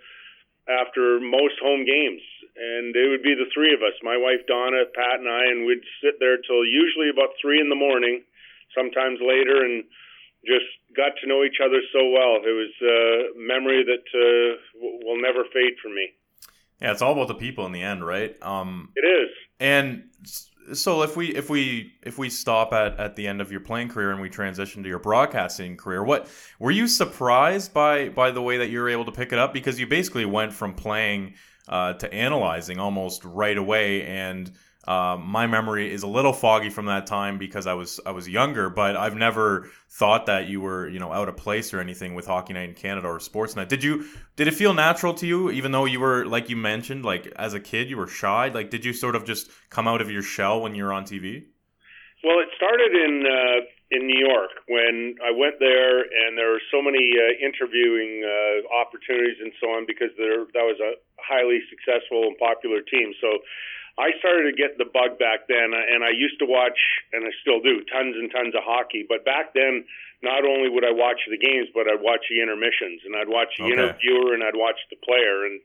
after 0.70 1.20
most 1.22 1.58
home 1.62 1.86
games. 1.86 2.22
And 2.58 2.94
it 2.94 3.10
would 3.10 3.24
be 3.24 3.34
the 3.34 3.50
three 3.54 3.74
of 3.74 3.82
us, 3.82 3.96
my 4.04 4.18
wife 4.18 4.46
Donna, 4.46 4.86
Pat, 4.94 5.22
and 5.22 5.30
I, 5.30 5.50
and 5.50 5.66
we'd 5.66 5.86
sit 6.04 6.20
there 6.20 6.38
till 6.38 6.66
usually 6.66 7.10
about 7.10 7.34
three 7.42 7.62
in 7.62 7.70
the 7.70 7.80
morning, 7.80 8.22
sometimes 8.76 9.18
later, 9.22 9.66
and 9.66 9.86
just 10.46 10.66
got 10.96 11.14
to 11.22 11.28
know 11.28 11.44
each 11.44 11.58
other 11.64 11.82
so 11.94 12.10
well. 12.10 12.42
It 12.44 12.56
was 12.56 12.74
a 12.82 13.40
memory 13.40 13.84
that 13.84 14.06
uh, 14.14 14.58
will 15.06 15.22
never 15.22 15.44
fade 15.54 15.76
for 15.82 15.90
me. 15.90 16.10
Yeah, 16.82 16.92
it's 16.92 17.02
all 17.02 17.14
about 17.14 17.28
the 17.28 17.36
people 17.36 17.66
in 17.66 17.72
the 17.72 17.84
end, 17.84 18.06
right? 18.06 18.36
Um, 18.42 18.90
It 18.96 19.06
is. 19.06 19.30
And 19.60 20.04
so 20.74 21.04
if 21.04 21.16
we 21.16 21.36
if 21.36 21.50
we 21.50 21.94
if 22.02 22.18
we 22.18 22.30
stop 22.30 22.74
at, 22.74 23.00
at 23.00 23.16
the 23.16 23.28
end 23.28 23.42
of 23.42 23.52
your 23.52 23.62
playing 23.62 23.90
career 23.90 24.12
and 24.12 24.22
we 24.22 24.30
transition 24.30 24.84
to 24.84 24.90
your 24.90 25.00
broadcasting 25.00 25.78
career, 25.78 26.04
what 26.04 26.28
were 26.60 26.72
you 26.72 26.88
surprised 26.88 27.74
by 27.74 28.10
by 28.10 28.32
the 28.32 28.42
way 28.42 28.58
that 28.58 28.70
you 28.70 28.80
were 28.80 28.90
able 28.90 29.06
to 29.06 29.12
pick 29.12 29.32
it 29.34 29.40
up? 29.40 29.54
Because 29.54 29.80
you 29.80 29.88
basically 29.88 30.26
went 30.26 30.54
from 30.54 30.74
playing 30.74 31.36
uh, 31.68 31.94
to 31.94 32.12
analyzing 32.14 32.80
almost 32.80 33.24
right 33.26 33.58
away, 33.58 34.04
and 34.06 34.52
um, 34.88 35.28
my 35.28 35.46
memory 35.46 35.94
is 35.94 36.02
a 36.02 36.08
little 36.08 36.34
foggy 36.34 36.70
from 36.70 36.88
that 36.88 37.06
time 37.06 37.38
because 37.38 37.68
I 37.68 37.74
was 37.74 38.00
I 38.06 38.12
was 38.12 38.28
younger, 38.28 38.70
but 38.70 38.96
I've 38.96 39.16
never 39.16 39.70
thought 39.90 40.26
that 40.26 40.48
you 40.48 40.60
were 40.60 40.90
you 40.90 40.98
know 40.98 41.12
out 41.12 41.30
of 41.30 41.38
place 41.38 41.72
or 41.74 41.80
anything 41.80 42.16
with 42.16 42.26
Hockey 42.26 42.54
Night 42.54 42.70
in 42.70 42.76
Canada 42.76 43.08
or 43.08 43.20
Sportsnet. 43.20 43.68
Did 43.68 43.84
you 43.84 44.06
did 44.36 44.48
it 44.48 44.56
feel 44.56 44.74
natural 44.74 45.14
to 45.16 45.28
you, 45.28 45.52
even 45.52 45.72
though 45.72 45.86
you 45.86 46.00
were 46.00 46.26
like 46.26 46.50
you 46.50 46.58
mentioned, 46.58 47.06
like 47.06 47.28
as 47.36 47.54
a 47.54 47.60
kid 47.60 47.90
you 47.92 47.98
were 47.98 48.08
shy? 48.08 48.48
Like 48.48 48.72
did 48.72 48.84
you 48.84 48.94
sort 48.94 49.16
of 49.16 49.24
just 49.24 49.52
come 49.70 49.88
out 49.88 50.02
of 50.02 50.10
your 50.10 50.24
shell 50.24 50.62
when 50.62 50.74
you 50.74 50.84
were 50.84 50.94
on 50.94 51.04
TV? 51.04 51.46
Well, 52.24 52.40
it 52.40 52.50
started 52.58 52.94
in 52.94 53.26
uh, 53.26 53.62
in 53.92 54.08
New 54.08 54.18
York 54.18 54.50
when 54.68 55.16
I 55.22 55.30
went 55.30 55.60
there, 55.60 56.02
and 56.02 56.38
there 56.38 56.50
were 56.50 56.64
so 56.72 56.82
many 56.82 57.06
uh, 57.18 57.38
interviewing 57.38 58.26
uh, 58.26 58.66
opportunities 58.74 59.38
and 59.42 59.52
so 59.62 59.68
on 59.78 59.86
because 59.86 60.10
there 60.18 60.46
that 60.58 60.66
was 60.66 60.80
a 60.82 60.98
highly 61.22 61.62
successful 61.70 62.26
and 62.26 62.38
popular 62.38 62.82
team. 62.82 63.14
So 63.22 63.46
I 64.00 64.16
started 64.20 64.52
to 64.52 64.56
get 64.56 64.78
the 64.78 64.88
bug 64.88 65.20
back 65.20 65.48
then, 65.52 65.76
and 65.76 66.04
I 66.04 66.12
used 66.16 66.40
to 66.40 66.48
watch, 66.48 66.80
and 67.12 67.28
I 67.28 67.32
still 67.44 67.60
do, 67.60 67.84
tons 67.92 68.16
and 68.16 68.32
tons 68.32 68.56
of 68.56 68.64
hockey. 68.64 69.04
But 69.08 69.26
back 69.28 69.54
then, 69.54 69.84
not 70.24 70.46
only 70.46 70.70
would 70.70 70.86
I 70.86 70.94
watch 70.96 71.20
the 71.28 71.38
games, 71.38 71.68
but 71.74 71.90
I'd 71.92 72.02
watch 72.02 72.24
the 72.30 72.40
intermissions, 72.40 73.04
and 73.04 73.16
I'd 73.16 73.30
watch 73.30 73.52
the 73.58 73.68
Okay. 73.68 73.74
interviewer, 73.74 74.34
and 74.34 74.44
I'd 74.44 74.56
watch 74.56 74.80
the 74.90 75.00
player, 75.04 75.46
and 75.46 75.60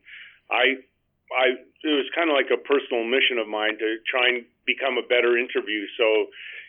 I 0.51 0.83
I 1.31 1.59
it 1.59 1.93
was 1.95 2.07
kind 2.15 2.31
of 2.31 2.35
like 2.35 2.51
a 2.51 2.59
personal 2.59 3.03
mission 3.03 3.37
of 3.37 3.47
mine 3.47 3.77
to 3.79 3.99
try 4.07 4.27
and 4.31 4.47
become 4.65 4.97
a 4.97 5.05
better 5.05 5.37
interview 5.37 5.85
so 5.99 6.27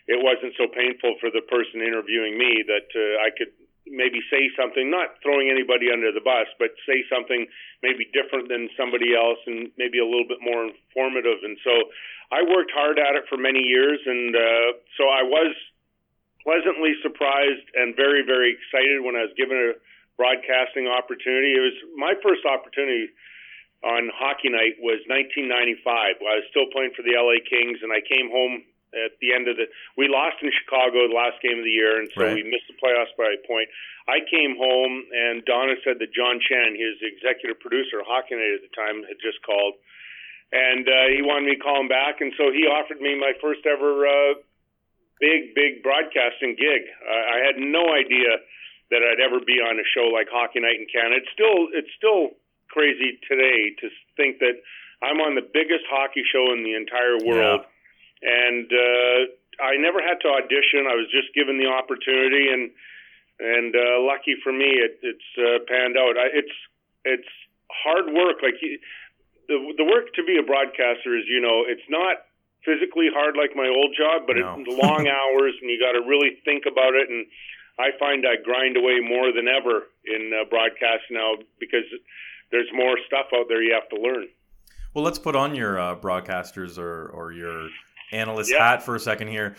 it 0.08 0.18
wasn't 0.18 0.54
so 0.56 0.66
painful 0.66 1.16
for 1.20 1.30
the 1.30 1.44
person 1.46 1.84
interviewing 1.84 2.38
me 2.38 2.64
that 2.66 2.88
uh, 2.96 3.22
I 3.22 3.30
could 3.34 3.52
maybe 3.90 4.20
say 4.30 4.50
something 4.56 4.90
not 4.90 5.18
throwing 5.22 5.50
anybody 5.50 5.90
under 5.92 6.12
the 6.12 6.20
bus 6.20 6.48
but 6.58 6.74
say 6.86 7.04
something 7.08 7.46
maybe 7.82 8.08
different 8.12 8.48
than 8.48 8.68
somebody 8.76 9.14
else 9.14 9.38
and 9.46 9.70
maybe 9.76 9.98
a 9.98 10.06
little 10.06 10.26
bit 10.28 10.38
more 10.40 10.68
informative 10.68 11.42
and 11.44 11.56
so 11.64 11.72
I 12.30 12.44
worked 12.44 12.72
hard 12.74 12.98
at 12.98 13.16
it 13.16 13.24
for 13.28 13.36
many 13.36 13.64
years 13.64 14.00
and 14.04 14.36
uh, 14.36 14.68
so 14.96 15.08
I 15.08 15.24
was 15.24 15.54
pleasantly 16.44 16.94
surprised 17.02 17.66
and 17.74 17.96
very 17.96 18.24
very 18.24 18.54
excited 18.56 19.04
when 19.04 19.16
I 19.16 19.26
was 19.28 19.34
given 19.36 19.56
a 19.56 19.78
broadcasting 20.16 20.88
opportunity 20.88 21.54
it 21.56 21.64
was 21.64 21.78
my 21.96 22.14
first 22.22 22.44
opportunity 22.44 23.12
on 23.84 24.10
hockey 24.10 24.50
night 24.50 24.74
was 24.82 24.98
1995. 25.06 25.86
I 25.86 26.42
was 26.42 26.46
still 26.50 26.66
playing 26.74 26.98
for 26.98 27.06
the 27.06 27.14
LA 27.14 27.38
Kings, 27.46 27.78
and 27.82 27.94
I 27.94 28.02
came 28.02 28.26
home 28.26 28.66
at 28.94 29.18
the 29.20 29.32
end 29.34 29.48
of 29.48 29.56
the. 29.56 29.66
We 29.96 30.08
lost 30.08 30.40
in 30.42 30.50
Chicago 30.52 31.08
the 31.08 31.14
last 31.14 31.40
game 31.42 31.58
of 31.58 31.64
the 31.64 31.72
year, 31.74 31.98
and 32.00 32.08
so 32.12 32.24
Right. 32.24 32.34
we 32.34 32.42
missed 32.44 32.68
the 32.68 32.78
playoffs 32.80 33.12
by 33.16 33.32
a 33.32 33.40
point. 33.46 33.68
I 34.08 34.20
came 34.24 34.56
home, 34.56 35.04
and 35.12 35.44
Donna 35.44 35.76
said 35.84 35.98
that 36.00 36.12
John 36.12 36.40
Shannon, 36.40 36.76
his 36.76 36.96
executive 37.02 37.60
producer 37.60 38.00
Night 38.40 38.54
at 38.56 38.62
the 38.64 38.72
time, 38.74 39.04
had 39.04 39.20
just 39.20 39.42
called, 39.44 39.74
and 40.52 40.88
uh, 40.88 41.12
he 41.12 41.20
wanted 41.20 41.52
me 41.52 41.54
to 41.56 41.60
call 41.60 41.80
him 41.80 41.88
back, 41.88 42.20
and 42.20 42.32
so 42.40 42.50
he 42.50 42.64
offered 42.64 43.00
me 43.00 43.14
my 43.20 43.32
first 43.40 43.66
ever 43.68 44.06
uh, 44.08 44.34
big, 45.20 45.54
big 45.54 45.82
broadcasting 45.82 46.56
gig. 46.56 46.82
Uh, 47.04 47.12
I 47.12 47.38
had 47.44 47.56
no 47.60 47.84
idea 47.92 48.40
that 48.90 49.04
I'd 49.04 49.20
ever 49.20 49.40
be 49.44 49.60
on 49.60 49.76
a 49.78 49.84
show 49.92 50.08
like 50.08 50.28
Hockey 50.32 50.60
Night 50.60 50.80
in 50.80 50.86
Canada. 50.88 51.20
It's 51.20 51.32
still, 51.36 51.68
it's 51.76 51.92
still 52.00 52.32
crazy 52.72 53.20
today 53.28 53.76
to 53.84 53.90
think 54.16 54.38
that 54.40 54.56
I'm 55.04 55.20
on 55.20 55.34
the 55.36 55.44
biggest 55.44 55.84
hockey 55.90 56.24
show 56.24 56.52
in 56.56 56.64
the 56.64 56.72
entire 56.74 57.18
world. 57.20 57.60
And 58.22 58.66
uh, 58.66 59.18
I 59.62 59.76
never 59.78 60.02
had 60.02 60.22
to 60.22 60.28
audition. 60.28 60.86
I 60.86 60.94
was 60.94 61.06
just 61.10 61.34
given 61.34 61.58
the 61.58 61.70
opportunity, 61.70 62.50
and 62.50 62.70
and 63.38 63.74
uh, 63.74 64.02
lucky 64.02 64.34
for 64.42 64.52
me, 64.52 64.66
it, 64.82 64.98
it's 65.02 65.28
uh, 65.38 65.62
panned 65.66 65.96
out. 65.96 66.18
I, 66.18 66.30
it's 66.34 66.56
it's 67.04 67.30
hard 67.70 68.06
work. 68.10 68.42
Like 68.42 68.58
the 69.48 69.56
the 69.76 69.84
work 69.84 70.14
to 70.14 70.22
be 70.24 70.38
a 70.38 70.42
broadcaster 70.42 71.16
is, 71.16 71.24
you 71.26 71.40
know, 71.40 71.64
it's 71.66 71.86
not 71.88 72.26
physically 72.64 73.08
hard 73.12 73.36
like 73.38 73.54
my 73.54 73.70
old 73.70 73.94
job, 73.96 74.26
but 74.26 74.36
no. 74.36 74.58
it's 74.58 74.68
long 74.82 75.06
hours, 75.06 75.54
and 75.60 75.70
you 75.70 75.78
got 75.78 75.98
to 75.98 76.02
really 76.06 76.38
think 76.44 76.64
about 76.66 76.94
it. 76.94 77.08
And 77.08 77.26
I 77.78 77.94
find 77.98 78.26
I 78.26 78.42
grind 78.42 78.76
away 78.76 78.98
more 79.00 79.32
than 79.32 79.46
ever 79.46 79.86
in 80.04 80.34
uh, 80.34 80.44
broadcast 80.50 81.06
now 81.10 81.38
because 81.58 81.86
there's 82.50 82.68
more 82.74 82.98
stuff 83.06 83.26
out 83.34 83.46
there 83.48 83.62
you 83.62 83.74
have 83.74 83.88
to 83.90 84.00
learn. 84.00 84.26
Well, 84.94 85.04
let's 85.04 85.18
put 85.18 85.36
on 85.36 85.54
your 85.54 85.78
uh, 85.78 85.96
broadcasters 85.96 86.78
or 86.78 87.08
or 87.08 87.32
your 87.32 87.68
analyst 88.12 88.50
yep. 88.50 88.60
hat 88.60 88.82
for 88.82 88.94
a 88.94 89.00
second 89.00 89.28
here, 89.28 89.56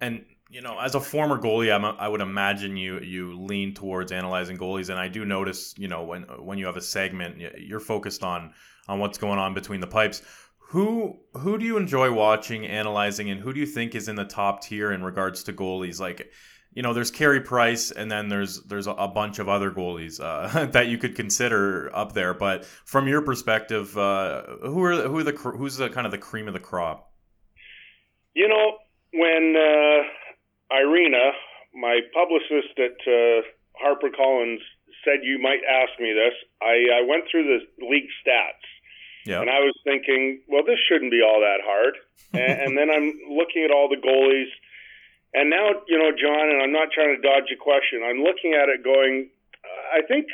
and 0.00 0.24
you 0.54 0.60
know, 0.60 0.78
as 0.78 0.94
a 0.94 1.00
former 1.00 1.36
goalie, 1.36 1.74
I'm 1.74 1.84
a, 1.84 1.96
i 1.98 2.06
would 2.06 2.20
imagine 2.20 2.76
you 2.76 3.00
you 3.00 3.36
lean 3.36 3.74
towards 3.74 4.12
analyzing 4.12 4.56
goalies, 4.56 4.88
and 4.88 4.98
I 4.98 5.08
do 5.08 5.24
notice, 5.24 5.74
you 5.76 5.88
know, 5.88 6.04
when 6.04 6.22
when 6.22 6.58
you 6.58 6.66
have 6.66 6.76
a 6.76 6.80
segment, 6.80 7.38
you're 7.58 7.80
focused 7.80 8.22
on 8.22 8.52
on 8.88 9.00
what's 9.00 9.18
going 9.18 9.38
on 9.38 9.54
between 9.54 9.80
the 9.80 9.86
pipes. 9.86 10.22
Who 10.68 11.18
who 11.34 11.58
do 11.58 11.64
you 11.64 11.76
enjoy 11.76 12.12
watching, 12.12 12.66
analyzing, 12.66 13.30
and 13.30 13.40
who 13.40 13.52
do 13.52 13.60
you 13.60 13.66
think 13.66 13.94
is 13.94 14.08
in 14.08 14.16
the 14.16 14.24
top 14.24 14.62
tier 14.62 14.92
in 14.92 15.02
regards 15.02 15.42
to 15.44 15.52
goalies? 15.52 15.98
Like, 15.98 16.30
you 16.72 16.82
know, 16.82 16.92
there's 16.92 17.10
Carey 17.10 17.40
Price, 17.40 17.90
and 17.90 18.10
then 18.10 18.28
there's 18.28 18.62
there's 18.62 18.86
a 18.86 19.08
bunch 19.08 19.38
of 19.38 19.48
other 19.48 19.70
goalies 19.70 20.20
uh, 20.20 20.66
that 20.72 20.88
you 20.88 20.98
could 20.98 21.16
consider 21.16 21.90
up 21.94 22.12
there. 22.12 22.34
But 22.34 22.64
from 22.64 23.08
your 23.08 23.22
perspective, 23.22 23.96
uh, 23.96 24.42
who 24.62 24.82
are 24.84 25.02
who 25.08 25.18
are 25.18 25.24
the 25.24 25.32
who's 25.32 25.76
the 25.76 25.88
kind 25.88 26.06
of 26.06 26.10
the 26.10 26.18
cream 26.18 26.48
of 26.48 26.54
the 26.54 26.60
crop? 26.60 27.10
You 28.34 28.48
know, 28.48 28.78
when 29.12 29.54
uh, 29.56 30.76
Irina, 30.76 31.32
my 31.74 32.00
publicist 32.12 32.78
at 32.78 32.98
uh, 33.06 33.42
HarperCollins, 33.78 34.58
said 35.04 35.20
you 35.22 35.38
might 35.38 35.60
ask 35.68 36.00
me 36.00 36.12
this. 36.12 36.34
I, 36.62 37.00
I 37.00 37.06
went 37.06 37.24
through 37.30 37.44
the 37.44 37.86
league 37.86 38.08
stats, 38.24 38.64
yeah. 39.26 39.40
and 39.40 39.50
I 39.50 39.60
was 39.60 39.74
thinking, 39.84 40.40
well, 40.48 40.64
this 40.64 40.78
shouldn't 40.88 41.10
be 41.10 41.22
all 41.22 41.40
that 41.40 41.60
hard. 41.62 41.94
and, 42.34 42.60
and 42.60 42.78
then 42.78 42.90
I'm 42.90 43.14
looking 43.30 43.64
at 43.64 43.70
all 43.70 43.88
the 43.88 44.00
goalies, 44.00 44.50
and 45.34 45.50
now, 45.50 45.82
you 45.88 45.98
know, 45.98 46.14
John, 46.14 46.46
and 46.50 46.62
I'm 46.62 46.72
not 46.72 46.94
trying 46.94 47.14
to 47.14 47.20
dodge 47.20 47.50
a 47.50 47.58
question. 47.58 48.06
I'm 48.06 48.22
looking 48.22 48.54
at 48.54 48.70
it, 48.70 48.86
going, 48.86 49.30
I 49.92 50.02
think 50.06 50.26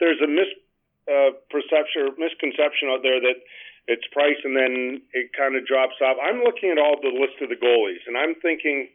there's 0.00 0.20
a 0.24 0.28
misperception 0.28 2.00
uh, 2.00 2.08
or 2.08 2.16
misconception 2.16 2.88
out 2.88 3.04
there 3.04 3.20
that 3.20 3.44
it's 3.88 4.04
price 4.12 4.38
and 4.44 4.54
then 4.54 5.00
it 5.16 5.32
kind 5.32 5.56
of 5.56 5.64
drops 5.64 5.96
off. 6.04 6.20
I'm 6.20 6.44
looking 6.44 6.70
at 6.70 6.78
all 6.78 7.00
the 7.00 7.10
list 7.10 7.40
of 7.40 7.48
the 7.48 7.56
goalies, 7.56 8.04
and 8.06 8.16
I'm 8.16 8.36
thinking 8.40 8.92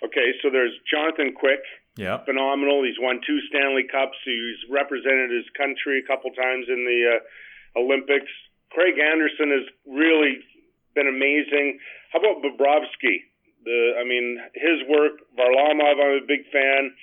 Okay, 0.00 0.32
so 0.40 0.48
there's 0.48 0.72
Jonathan 0.88 1.36
Quick. 1.36 1.60
Yeah. 1.96 2.24
Phenomenal. 2.24 2.84
He's 2.84 2.96
won 2.96 3.20
two 3.26 3.38
Stanley 3.52 3.84
Cups. 3.84 4.16
He's 4.24 4.56
represented 4.72 5.28
his 5.28 5.44
country 5.56 6.00
a 6.00 6.06
couple 6.08 6.32
times 6.32 6.66
in 6.72 6.88
the 6.88 7.20
uh, 7.20 7.80
Olympics. 7.80 8.30
Craig 8.72 8.96
Anderson 8.96 9.52
has 9.52 9.66
really 9.84 10.40
been 10.94 11.08
amazing. 11.08 11.78
How 12.12 12.20
about 12.20 12.40
Bobrovsky? 12.40 13.28
The, 13.64 14.00
I 14.00 14.04
mean, 14.08 14.40
his 14.56 14.80
work. 14.88 15.20
Varlamov, 15.36 16.00
I'm 16.00 16.24
a 16.24 16.26
big 16.26 16.48
fan. 16.48 16.96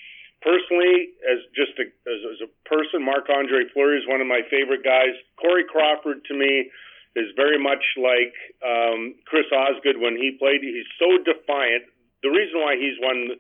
Personally, 0.47 1.12
as 1.27 1.43
just 1.51 1.75
a, 1.75 1.91
as, 2.07 2.19
as 2.23 2.39
a 2.47 2.49
person, 2.63 3.03
Marc 3.03 3.27
Andre 3.27 3.67
Fleury 3.75 3.99
is 3.99 4.07
one 4.07 4.23
of 4.23 4.31
my 4.31 4.47
favorite 4.47 4.79
guys. 4.79 5.12
Corey 5.36 5.67
Crawford 5.67 6.23
to 6.23 6.33
me 6.33 6.71
is 7.19 7.27
very 7.36 7.60
much 7.60 7.83
like 7.99 8.31
um, 8.63 9.19
Chris 9.27 9.51
Osgood 9.51 9.99
when 9.99 10.15
he 10.15 10.39
played. 10.39 10.63
He's 10.63 10.88
so 10.95 11.19
defiant, 11.19 11.91
the 12.23 12.31
reason 12.31 12.63
why 12.63 12.79
he's 12.79 12.95
won 13.03 13.36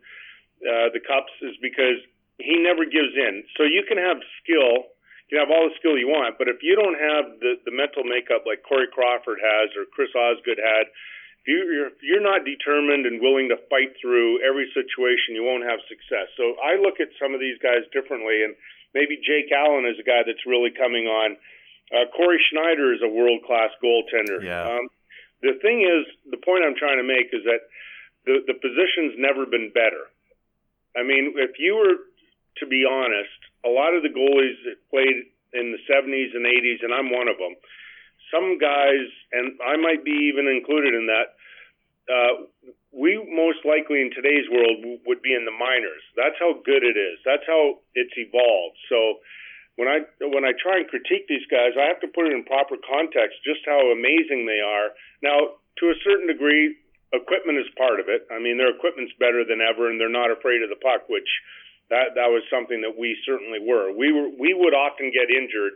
uh, 0.67 0.91
the 0.91 0.99
cups 0.99 1.31
is 1.41 1.55
because 1.63 2.01
he 2.37 2.59
never 2.59 2.85
gives 2.85 3.15
in. 3.15 3.47
So 3.55 3.63
you 3.63 3.87
can 3.87 3.97
have 3.97 4.19
skill, 4.43 4.91
you 5.27 5.37
can 5.37 5.39
have 5.47 5.53
all 5.53 5.69
the 5.69 5.77
skill 5.79 5.97
you 5.97 6.11
want, 6.11 6.37
but 6.37 6.51
if 6.51 6.59
you 6.61 6.75
don't 6.75 6.97
have 6.97 7.39
the 7.39 7.57
the 7.65 7.73
mental 7.73 8.03
makeup 8.03 8.43
like 8.45 8.67
Corey 8.67 8.89
Crawford 8.91 9.39
has 9.41 9.71
or 9.79 9.87
Chris 9.89 10.11
Osgood 10.11 10.59
had, 10.59 10.91
you're 11.47 11.87
if 11.87 11.97
you're 12.03 12.23
not 12.23 12.43
determined 12.43 13.07
and 13.07 13.23
willing 13.23 13.49
to 13.49 13.57
fight 13.71 13.95
through 13.97 14.43
every 14.43 14.67
situation, 14.75 15.33
you 15.33 15.43
won't 15.43 15.63
have 15.63 15.79
success. 15.87 16.27
So 16.35 16.59
I 16.59 16.75
look 16.75 16.99
at 16.99 17.09
some 17.15 17.33
of 17.33 17.39
these 17.39 17.57
guys 17.63 17.87
differently, 17.95 18.43
and 18.43 18.53
maybe 18.93 19.17
Jake 19.17 19.49
Allen 19.55 19.87
is 19.87 19.97
a 19.97 20.05
guy 20.05 20.27
that's 20.27 20.45
really 20.45 20.71
coming 20.75 21.07
on. 21.07 21.39
Uh, 21.87 22.05
Cory 22.11 22.43
Schneider 22.51 22.91
is 22.91 22.99
a 22.99 23.07
world 23.07 23.47
class 23.47 23.71
goaltender. 23.79 24.43
Yeah. 24.43 24.67
Um, 24.67 24.91
the 25.39 25.55
thing 25.63 25.87
is, 25.87 26.03
the 26.27 26.41
point 26.43 26.67
I'm 26.67 26.75
trying 26.75 26.99
to 26.99 27.07
make 27.07 27.31
is 27.31 27.47
that 27.47 27.63
the 28.27 28.43
the 28.45 28.57
position's 28.59 29.15
never 29.15 29.47
been 29.47 29.71
better. 29.71 30.11
I 30.97 31.07
mean, 31.07 31.37
if 31.37 31.55
you 31.59 31.79
were 31.79 32.07
to 32.59 32.65
be 32.65 32.85
honest, 32.85 33.37
a 33.65 33.69
lot 33.69 33.93
of 33.93 34.01
the 34.03 34.09
goalies 34.09 34.57
that 34.65 34.81
played 34.89 35.29
in 35.53 35.73
the 35.73 35.81
70s 35.85 36.33
and 36.33 36.45
80s, 36.45 36.83
and 36.83 36.93
I'm 36.93 37.09
one 37.13 37.27
of 37.27 37.37
them. 37.37 37.55
Some 38.33 38.57
guys, 38.57 39.07
and 39.31 39.57
I 39.63 39.77
might 39.77 40.03
be 40.03 40.33
even 40.33 40.47
included 40.47 40.93
in 40.93 41.07
that. 41.07 41.36
Uh, 42.07 42.47
we 42.91 43.19
most 43.29 43.61
likely 43.67 44.01
in 44.01 44.09
today's 44.15 44.47
world 44.49 45.03
would 45.05 45.21
be 45.21 45.35
in 45.35 45.45
the 45.45 45.53
minors. 45.53 46.01
That's 46.15 46.39
how 46.39 46.55
good 46.63 46.81
it 46.81 46.95
is. 46.95 47.19
That's 47.27 47.43
how 47.45 47.83
it's 47.93 48.15
evolved. 48.15 48.79
So 48.89 49.19
when 49.77 49.87
I 49.87 50.07
when 50.25 50.43
I 50.43 50.57
try 50.57 50.81
and 50.81 50.87
critique 50.89 51.29
these 51.29 51.45
guys, 51.51 51.77
I 51.77 51.85
have 51.91 52.01
to 52.01 52.09
put 52.09 52.25
it 52.25 52.33
in 52.33 52.43
proper 52.43 52.75
context, 52.81 53.43
just 53.45 53.61
how 53.67 53.93
amazing 53.93 54.49
they 54.49 54.63
are. 54.63 54.95
Now, 55.21 55.61
to 55.83 55.85
a 55.93 55.97
certain 56.01 56.25
degree, 56.25 56.79
equipment 57.13 57.61
is 57.61 57.69
part 57.77 58.01
of 58.01 58.09
it. 58.09 58.25
I 58.33 58.39
mean, 58.41 58.57
their 58.57 58.73
equipment's 58.73 59.13
better 59.21 59.45
than 59.45 59.61
ever, 59.61 59.87
and 59.87 60.01
they're 60.01 60.11
not 60.11 60.33
afraid 60.33 60.65
of 60.65 60.73
the 60.73 60.81
puck, 60.81 61.05
which 61.07 61.29
that 61.93 62.17
that 62.17 62.33
was 62.33 62.43
something 62.49 62.81
that 62.81 62.97
we 62.97 63.15
certainly 63.23 63.61
were. 63.61 63.93
We 63.93 64.11
were 64.11 64.33
we 64.33 64.57
would 64.57 64.73
often 64.73 65.13
get 65.13 65.29
injured, 65.29 65.75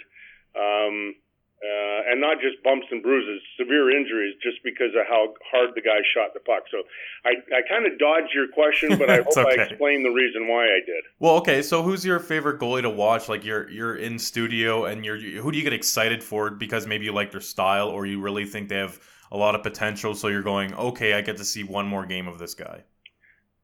um, 0.57 1.15
uh, 1.61 2.09
and 2.09 2.19
not 2.19 2.41
just 2.41 2.61
bumps 2.63 2.87
and 2.89 3.03
bruises, 3.03 3.39
severe 3.55 3.95
injuries, 3.95 4.33
just 4.41 4.57
because 4.63 4.89
of 4.97 5.05
how 5.07 5.33
hard 5.51 5.69
the 5.75 5.81
guy 5.81 6.01
shot 6.13 6.33
the 6.33 6.39
puck. 6.39 6.63
So 6.71 6.81
I 7.23 7.37
I 7.53 7.61
kind 7.69 7.85
of 7.85 7.99
dodged 7.99 8.33
your 8.33 8.47
question, 8.47 8.97
but 8.97 9.09
I 9.09 9.17
hope 9.23 9.37
okay. 9.37 9.61
I 9.61 9.63
explained 9.65 10.03
the 10.03 10.09
reason 10.09 10.47
why 10.47 10.65
I 10.65 10.81
did. 10.85 11.03
Well, 11.19 11.35
okay. 11.35 11.61
So 11.61 11.83
who's 11.83 12.03
your 12.03 12.19
favorite 12.19 12.59
goalie 12.59 12.81
to 12.81 12.89
watch? 12.89 13.29
Like 13.29 13.45
you're 13.45 13.69
you're 13.69 13.95
in 13.95 14.17
studio, 14.17 14.85
and 14.85 15.05
you're 15.05 15.19
who 15.19 15.51
do 15.51 15.57
you 15.57 15.63
get 15.63 15.73
excited 15.73 16.23
for 16.23 16.49
because 16.49 16.87
maybe 16.87 17.05
you 17.05 17.13
like 17.13 17.31
their 17.31 17.41
style, 17.41 17.89
or 17.89 18.07
you 18.07 18.19
really 18.21 18.45
think 18.45 18.67
they 18.67 18.77
have 18.77 18.99
a 19.31 19.37
lot 19.37 19.53
of 19.53 19.61
potential. 19.61 20.15
So 20.15 20.29
you're 20.29 20.41
going, 20.41 20.73
okay, 20.73 21.13
I 21.13 21.21
get 21.21 21.37
to 21.37 21.45
see 21.45 21.63
one 21.63 21.87
more 21.87 22.05
game 22.05 22.27
of 22.27 22.39
this 22.39 22.55
guy. 22.55 22.83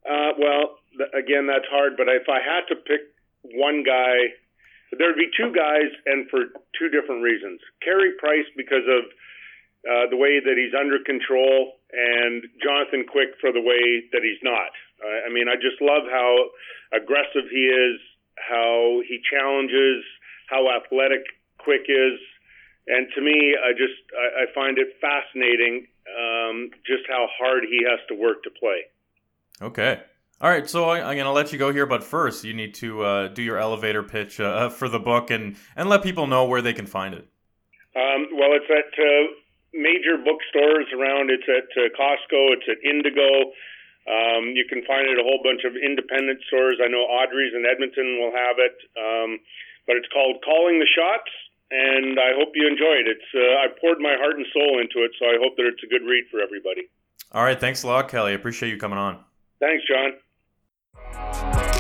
Uh, 0.08 0.32
well, 0.40 0.78
th- 0.98 1.10
again, 1.18 1.48
that's 1.48 1.66
hard. 1.70 1.94
But 1.98 2.08
if 2.10 2.30
I 2.30 2.40
had 2.40 2.68
to 2.70 2.76
pick 2.76 3.02
one 3.42 3.84
guy, 3.84 4.14
there'd 4.96 5.20
be 5.20 5.30
two 5.36 5.52
guys, 5.52 5.92
and 6.06 6.30
for 6.30 6.54
two 6.80 6.90
different 6.90 7.24
reasons. 7.24 7.60
Carey 7.84 8.12
Price 8.20 8.48
because 8.56 8.88
of 8.88 9.04
uh, 9.88 10.10
the 10.10 10.18
way 10.18 10.40
that 10.40 10.56
he's 10.56 10.74
under 10.74 11.00
control, 11.04 11.80
and 11.92 12.44
Jonathan 12.64 13.06
Quick 13.08 13.36
for 13.40 13.52
the 13.52 13.62
way 13.62 14.08
that 14.12 14.24
he's 14.24 14.42
not. 14.44 14.72
Uh, 15.00 15.28
I 15.28 15.30
mean, 15.32 15.48
I 15.48 15.56
just 15.56 15.80
love 15.82 16.04
how 16.10 16.50
aggressive 16.92 17.48
he 17.52 17.68
is, 17.68 18.00
how 18.36 19.02
he 19.08 19.20
challenges, 19.24 20.04
how 20.48 20.68
athletic 20.72 21.24
Quick 21.60 21.88
is. 21.88 22.20
And 22.88 23.08
to 23.16 23.22
me, 23.22 23.56
I 23.60 23.72
just 23.74 24.00
I, 24.16 24.44
I 24.44 24.54
find 24.56 24.78
it 24.78 24.96
fascinating 25.00 25.88
um, 26.08 26.72
just 26.86 27.04
how 27.08 27.28
hard 27.38 27.64
he 27.70 27.84
has 27.84 28.00
to 28.08 28.16
work 28.16 28.44
to 28.44 28.50
play. 28.50 28.88
Okay. 29.62 30.02
All 30.40 30.50
right, 30.50 30.70
so 30.70 30.86
I, 30.86 31.00
am 31.00 31.18
going 31.18 31.26
to 31.26 31.32
let 31.32 31.52
you 31.52 31.58
go 31.58 31.74
here, 31.74 31.88
but 31.88 32.04
first 32.04 32.44
you 32.44 32.54
need 32.54 32.76
to 32.76 33.02
uh, 33.02 33.28
do 33.30 33.42
your 33.42 33.58
elevator 33.58 34.04
pitch 34.04 34.40
uh, 34.40 34.70
for 34.78 34.88
the 34.88 35.00
book 35.00 35.32
and, 35.32 35.58
and 35.76 35.90
let 35.90 36.04
people 36.04 36.28
know 36.28 36.46
where 36.46 36.62
they 36.62 36.74
can 36.74 36.86
find 36.86 37.16
it. 37.16 37.26
Um, 37.98 38.30
well, 38.38 38.54
it's 38.54 38.70
at 38.70 38.94
uh, 38.94 39.34
major 39.74 40.22
bookstores 40.22 40.86
around. 40.94 41.34
It's 41.34 41.50
at 41.50 41.74
uh, 41.74 41.90
Costco. 41.98 42.54
It's 42.54 42.70
at 42.70 42.78
Indigo. 42.86 43.50
Um, 44.06 44.54
you 44.54 44.64
can 44.70 44.86
find 44.86 45.10
it 45.10 45.18
at 45.18 45.20
a 45.20 45.26
whole 45.26 45.42
bunch 45.42 45.66
of 45.66 45.74
independent 45.74 46.40
stores. 46.46 46.78
I 46.78 46.88
know 46.88 47.02
Audrey's 47.10 47.58
in 47.58 47.66
Edmonton 47.66 48.22
will 48.22 48.32
have 48.32 48.62
it, 48.62 48.78
um, 48.94 49.42
but 49.90 49.98
it's 49.98 50.08
called 50.14 50.38
Calling 50.46 50.78
the 50.78 50.88
Shots 50.88 51.34
and 51.70 52.20
I 52.20 52.32
hope 52.38 52.54
you 52.56 52.68
enjoy 52.68 53.04
it. 53.04 53.08
It's 53.12 53.30
uh, 53.36 53.60
I 53.60 53.68
poured 53.82 54.00
my 54.00 54.16
heart 54.16 54.38
and 54.38 54.46
soul 54.54 54.80
into 54.80 55.04
it, 55.04 55.12
so 55.20 55.26
I 55.26 55.36
hope 55.42 55.58
that 55.58 55.66
it's 55.68 55.84
a 55.84 55.88
good 55.88 56.08
read 56.08 56.24
for 56.32 56.40
everybody. 56.40 56.88
All 57.34 57.44
right, 57.44 57.60
thanks 57.60 57.84
a 57.84 57.88
lot, 57.88 58.08
Kelly. 58.08 58.32
I 58.32 58.36
appreciate 58.36 58.70
you 58.70 58.78
coming 58.78 58.98
on. 58.98 59.20
Thanks, 59.60 59.84
John. 59.88 60.14
Música 60.96 61.77